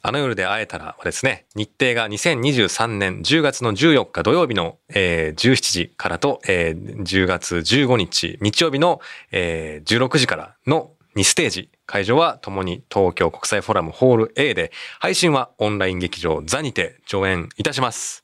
[0.03, 8.99] あの夜で会えたらはですね、日程が2023年10月の14日土曜日の、えー17時からと、えー10月15日日曜日の、
[9.31, 11.69] えー16時からの2ステージ。
[11.85, 18.23] 会場は共に東京国際フォーラムホール A で、配信はオンライン劇場ザにて上演いたします。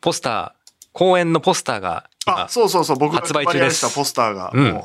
[0.00, 4.82] ポスター、公演のポスターが今あそうそうそう僕が発売中でしたポスターがうんもう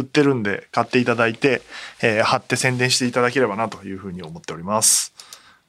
[0.00, 1.62] 売ってるんで買っていただいて、
[2.02, 5.12] えー貼って宣伝していただければなというふうに思っております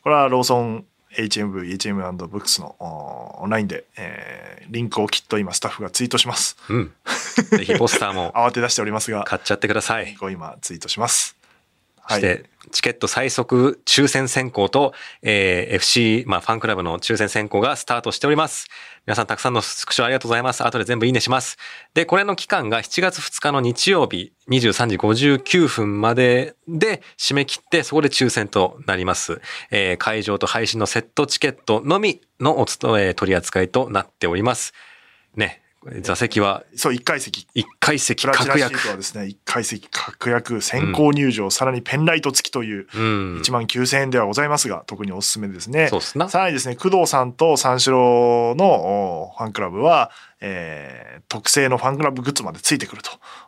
[0.03, 0.85] これはローソン
[1.17, 6.91] HMV、HM& ブックスのおオンラインで、えーリンクをきっと今スタッフがツイートしますうん。
[7.57, 10.15] ぜひポスターも 慌て出しておりますが買っちゃってください。
[10.15, 11.40] こう今ツイートしますそ
[12.09, 18.67] して、チケット最速抽選選考と、えー FC、まあ、ファンクラブの抽選選考がスタートしております。
[19.05, 20.63] 皆さんたくさんのスクショありがとうございます。
[20.63, 21.57] 後で全部いいねします。
[21.93, 29.41] で、これの期間が7月2日の日曜日23時59分までで締め切って、そこで抽選となります。
[29.71, 34.73] えー会場と配信のセットチケットのみのおつと、えー取り扱いとなっております。
[35.35, 35.60] ね、
[36.01, 38.83] 座席はそう1階席1階席プラチナシ確約ー。
[38.83, 43.37] トはですね1階席確約先行入場、さらにペンライト付きといううん。
[43.41, 46.29] 1万9000円ではございますが特におすすめですねそうっすな。
[46.29, 53.01] さらにですね、工藤さんと三四郎のおファンクラブは、えー特製のファンクラブグッズまでついてくる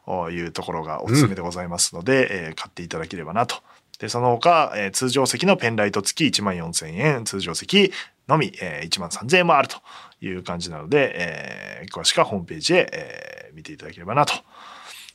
[0.05, 3.57] というところがおすすめでございますので、えー買っていただければなと。
[4.03, 7.93] で、その他、えー通常席のペンライト付き1万4000円、通常席
[8.27, 9.77] のみ、えー1万3000円もあると
[10.19, 14.33] いう感じなので、えー詳しくはホームページで、えー見ていただければなと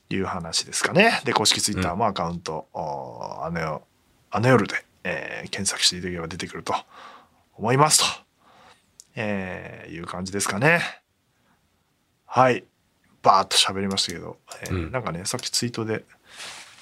[0.08, 1.20] いう話ですかね。
[1.24, 3.82] で、公式ツイッターもアカウント、おあのよ
[4.30, 4.74] あの夜で、
[5.04, 6.74] えー検索していただければ出てくると
[7.58, 8.04] 思いますと、
[9.16, 10.80] えーいう感じですかね。
[12.24, 12.64] はい。
[13.22, 16.04] バーッと喋りましたけど、えーうんなんかね、さっきツイートで、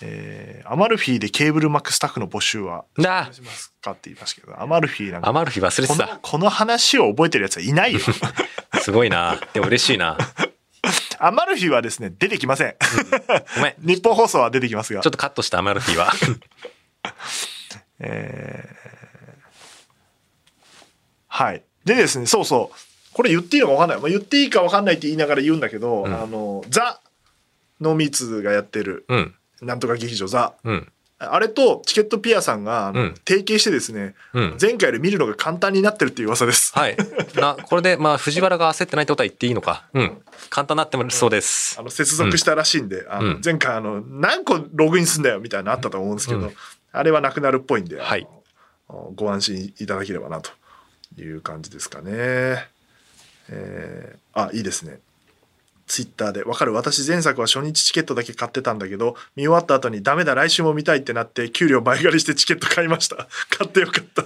[0.02, 6.18] えーアマルフィでケーブルマックスタッフの募集はなあしますかって言いましたけど、アマルフィなんかアマルフィ忘れこのてた。
[6.20, 8.00] この話を覚えてるやつはいないよ。
[8.82, 9.40] すごいな。
[9.52, 10.18] でも嬉しいな。
[11.18, 12.74] アマルフィはですね、出てきません。
[13.56, 13.74] ごめん。
[13.96, 15.10] 日本放送は出てきますがちょっ。
[15.12, 16.12] とカットしたアマルフィは。
[18.00, 18.76] えー
[21.36, 21.62] はい。
[21.84, 22.76] でですね、そうそう。
[23.12, 23.98] これ言っていいのか分かんない。
[24.00, 26.98] まあ、言っていいか分かんないって言いながら言うんだけど、うんあの、ザ・
[27.78, 29.34] ノーミーツがやってる、うん。
[29.62, 30.54] なんとか劇場ザ。
[30.64, 30.92] うん。
[31.18, 32.92] あれとチケットピアさんが
[33.26, 34.56] 提携してですね、うん。
[34.60, 36.72] 前回より見るのが簡単になってるっていう噂です。
[36.74, 36.96] はい。
[37.36, 39.86] な、これで、まあ、藤原が焦ってないってことは言っていいのか。
[39.94, 40.22] うん。
[40.50, 41.82] 簡単になってもそうですあ。
[41.82, 46.54] の接続したらしいんで、あのうん前回あの何個ログインすんだよみたいなのあったと思うんですけど、うん
[46.92, 48.26] あれはなくなるっぽいんで、あのはい
[49.16, 50.50] ご安心いただければなと
[51.18, 52.68] いう感じですかね。
[53.48, 55.00] えーあいいですね。
[55.86, 63.28] ツイッターで、わかる私前作は初日チケットだけ買ってたんだけど、見終わった後にダメだ来週も見たいってなって、給料倍借りしてチケット買いました。
[63.56, 64.24] 買ってよかった。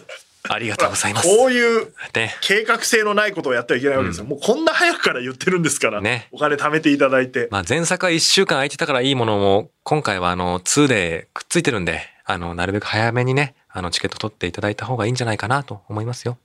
[0.49, 1.29] ありがとうございます。
[1.29, 2.35] こういうね。
[2.41, 4.25] 計画性のないことをやってはいけないわけですよ。
[4.25, 7.49] もうこんな早くから言ってるんですから、ねお金貯めていただいて。
[7.51, 16.39] まあ前作は1週間空いてたからいいものも、今回はあの2でくっついてるんで、あの、なるべく早めにね、あのチケット取っていただいた方がいいんじゃないかなと思いますよ。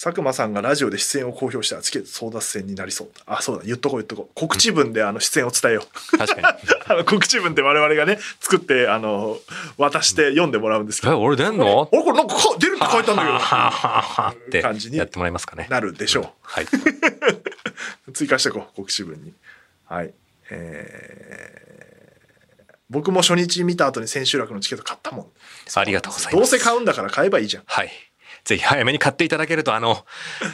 [0.00, 3.36] 佐久間さんがラジオで出演を公表したらチケット争奪戦になりそうだ。
[3.38, 4.32] あ、そうだ、言っとこう言っとこう。
[4.32, 5.84] 告知文であの出演を伝えよ
[6.14, 6.18] う。
[6.18, 6.58] 確かに。
[6.86, 9.40] あの告知文って我々がね、作って、あの、
[9.76, 11.20] 渡して読んでもらうんですけえ、ど。
[11.20, 11.90] 俺出んの？
[11.92, 12.02] あれ？
[12.04, 14.46] これなんかか出るって書いたんだけど。
[14.46, 15.66] って感じにやってもらえますかね。
[15.68, 16.66] なるでしょはい。
[18.06, 18.12] う。
[18.12, 19.32] 追加してこう、告知文に。
[19.86, 20.14] はい。
[20.50, 21.68] えー
[22.90, 25.26] 僕も初日見た後に千秋楽のチケット買ったもん。
[25.74, 26.36] ありがとうございます。
[26.36, 27.64] どうせ買うんだから買えばいいじゃん。
[27.66, 27.90] はい。
[28.48, 30.06] ぜひ早めに買っていただけると、あの、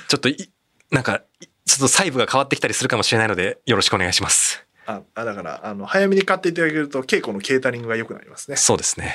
[0.09, 0.51] ちょっとい、
[0.91, 4.67] なんか、いちょっと細部が変わってきたりするかもしれないので、よろしくお願いします。
[4.87, 8.57] ああだからあの早めに買っていただけると稽古のケータリングが良くなりますね。
[8.57, 9.15] そうですね。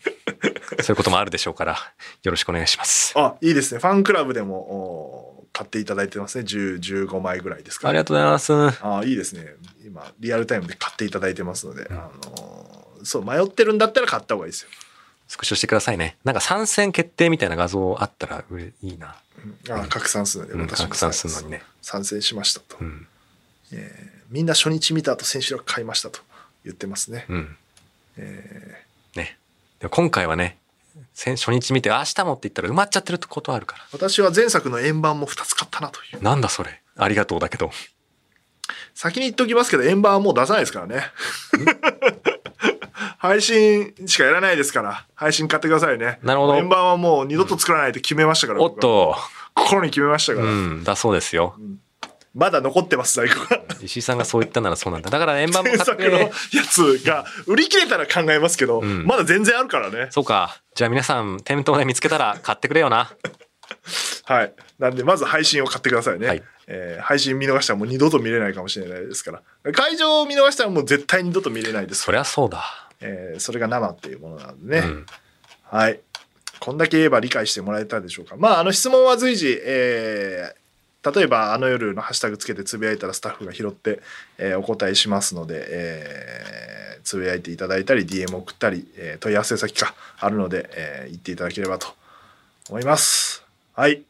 [0.82, 1.76] そういうこともあるでしょうから、
[2.22, 3.12] よろしくお願いします。
[3.16, 8.52] あいいですねファンクラブでもお買っていただいてますね10 15枚ぐらいですか、ありがとうございます。
[8.82, 14.70] あいいですね今リアルタイムで買っていただいてますので、あのそう迷ってるんだったら買った方がいいですよ。
[15.30, 16.16] スクショしてくださいね。
[16.24, 19.14] なんか参戦決定みたいな画像あったらいいな。
[19.44, 21.62] うんあ拡散するので、うん、私も拡散するのにね。
[21.80, 23.06] 参戦しましたと、うん。
[24.28, 26.18] みんな初日見た後選手力買いましたと
[26.64, 27.26] 言ってますね。
[27.28, 27.56] うん。
[29.14, 29.38] ね。
[29.78, 30.58] でも今回はね、
[31.14, 33.84] 先初日見て明日もって言ったら埋まっちゃってることあるから。
[33.92, 36.22] 私は前作の円盤も2つ買ったなという。
[36.24, 36.82] なんだそれ。
[36.96, 37.70] ありがとうだけど。
[38.96, 41.04] 先に言っておきますけど円盤はもう出さないですからね。
[43.18, 46.18] 配信しかやらないですから配信買ってくださいね。
[46.22, 48.62] なるほど円盤はもう二度と作らないと決めましたから。
[48.62, 49.16] おっと。
[49.54, 50.50] 心に決めましたかうら。
[50.52, 51.54] ん、だそうですよ。
[52.32, 53.60] まだ残ってます在庫が。
[53.82, 55.10] 石井さんがそう言ったならそうなんだ。
[55.10, 56.32] だから円盤も買っ前作のやて。
[56.68, 60.08] つが売り切れたら考えますけど、んまだ全然あるからね。
[60.10, 60.60] そうか。
[60.74, 63.10] じゃあ皆さん、店頭で見つけたら買ってくれよな。
[64.24, 64.52] はい。
[64.78, 66.26] なんでまず配信を買ってくださいね。
[66.28, 66.42] はい
[66.72, 69.32] えー配信見逃したらもう二度と見れないかもしれないですか
[69.64, 69.72] ら。
[69.72, 72.62] 会場を見逃したらもう絶対二度と見れないですそりゃそうだ。
[73.00, 75.06] えーそれが生っていうものなんでね、うん。
[75.64, 76.00] はい。
[76.58, 78.36] こんだけ言えば理解してもらえたでしょうか。
[78.36, 80.60] まああの質問は随時、えー
[81.02, 84.02] 例えばあの夜のハッシュタグつけてつぶやいたらスタッフが拾って、
[84.36, 91.94] えーお答えしますので、えーつぶやいていただいたり DM 送ったり、えー問い合わせ先かあるので、えー言っていただければと
[92.68, 93.42] 思います。
[93.74, 94.02] はい。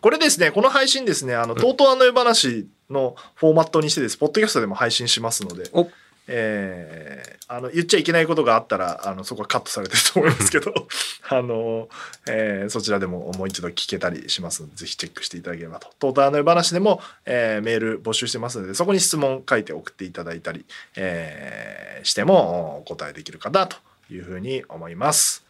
[0.00, 4.16] これですねこの配信ですねあの TOTO あの夜話のフォーマットにしてです。
[4.16, 5.68] ポッドキャストでも配信しますので。
[5.72, 5.88] お
[6.32, 10.72] えーあの言っちゃいけないことがあったらあのそこはカットされてると思いますけど
[11.28, 11.88] あの、
[12.28, 15.90] えーそちらでももう一度聞けたりしますのでぜひチェックしていただければと。
[15.98, 20.64] トーターの話でも、えーメール募集してますのでそこに質問書いて送っていただいたり、
[20.96, 23.76] えーしてもお答えできるかなと
[24.10, 25.44] いうふうに思います。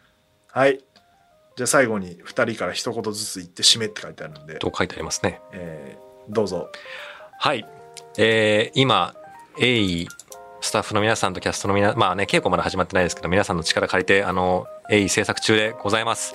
[0.50, 0.80] はい。
[1.56, 5.40] じゃあ最後に2人から一言ずつ言って締めって書いてあるんで、と書いてありますね。
[5.52, 6.70] えーどうぞ。
[7.38, 7.66] はい。
[8.16, 9.14] えー、今、
[9.58, 10.08] 鋭意、
[10.60, 16.34] スタッフの皆さんとキャストの皆、まあね、稽古まだ始まってないですけど、皆さんの力借りて、あの、鋭意制作中でございます。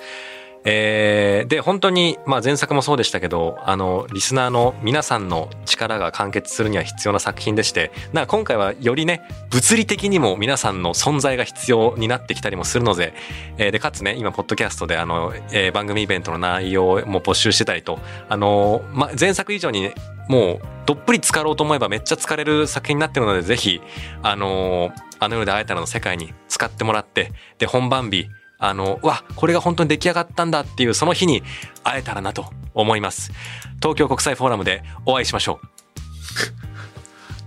[0.68, 13.14] えー、で、本当に、まあ前作もそうでしたけど、あの、リスナーの皆さんの力が完結するには必要な作品でして、なか今回はよりね、物理的にも皆さんの存在が必要になってきたりもするので、
[13.58, 19.94] えーで、かつね、今、ポッドキャストで、あの、えー番組イベントの内容も募集してたりと、あの、ま、前作以上にね、
[20.28, 23.80] もう、どっぷり浸かろうと思えばめっちゃ疲れる作品になってるので、ぜひ、
[24.22, 28.28] あのあの夜で会えたらの世界に使ってもらって、で、本番日、
[28.58, 31.42] あの、うわ、これが本当に出来上がったんだっていう、その日に
[31.84, 33.32] 会えたらなと思います。
[33.80, 35.60] 東京国際フォーラムでお会いしましょ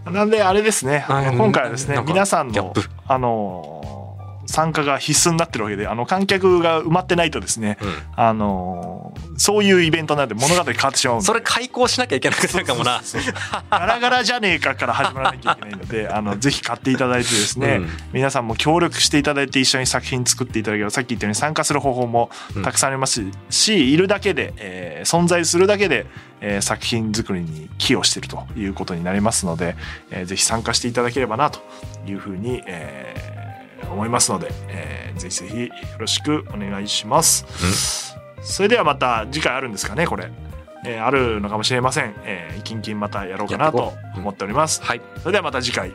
[0.05, 0.11] う。
[0.11, 2.73] なんであれですね、今回はですね皆さんの
[3.07, 3.98] あのー
[4.51, 7.93] 参加が必須になってるわけであの観客が埋まってないとですね、うん。
[8.15, 13.01] あのーそういうイベントなんで物語変わってしまうそれ開講しなきゃいけなくなるかもな。
[13.03, 17.89] そうそうそうガラガラじゃねえかから始まらなきゃいけないのであの ぜひ買っていただいてですね、うん。
[18.11, 22.29] 皆さんも協力していただいて一緒に作品作っていただければさっき言ったように参加する方法も
[22.63, 26.05] たくさんありますし、いるだけで、えー存在するだけで、
[26.41, 29.75] えー作品作りに寄与しているということになりますので、
[30.11, 31.61] えーぜひ参加していただければなと
[32.05, 33.38] いうふうに、えー
[33.91, 38.15] 思いますので、えーぜひぜひよろしくお願いします。
[38.41, 40.31] それではまた次回あるんですかねこれ、
[40.85, 42.13] えーあるのかもしれません。
[42.23, 44.81] えー、キンキンまたやろうかなと思っております。
[44.83, 45.01] はい。
[45.19, 45.93] それではまた次回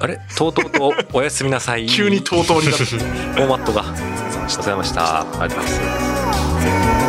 [0.00, 0.20] あれ？
[0.36, 1.86] とうとうと おやすみなさい。
[1.86, 3.80] 急にとうとうになってフォーマットが。
[3.82, 3.96] ありが
[4.48, 5.20] とうございました。
[5.20, 7.05] ありがとうございます。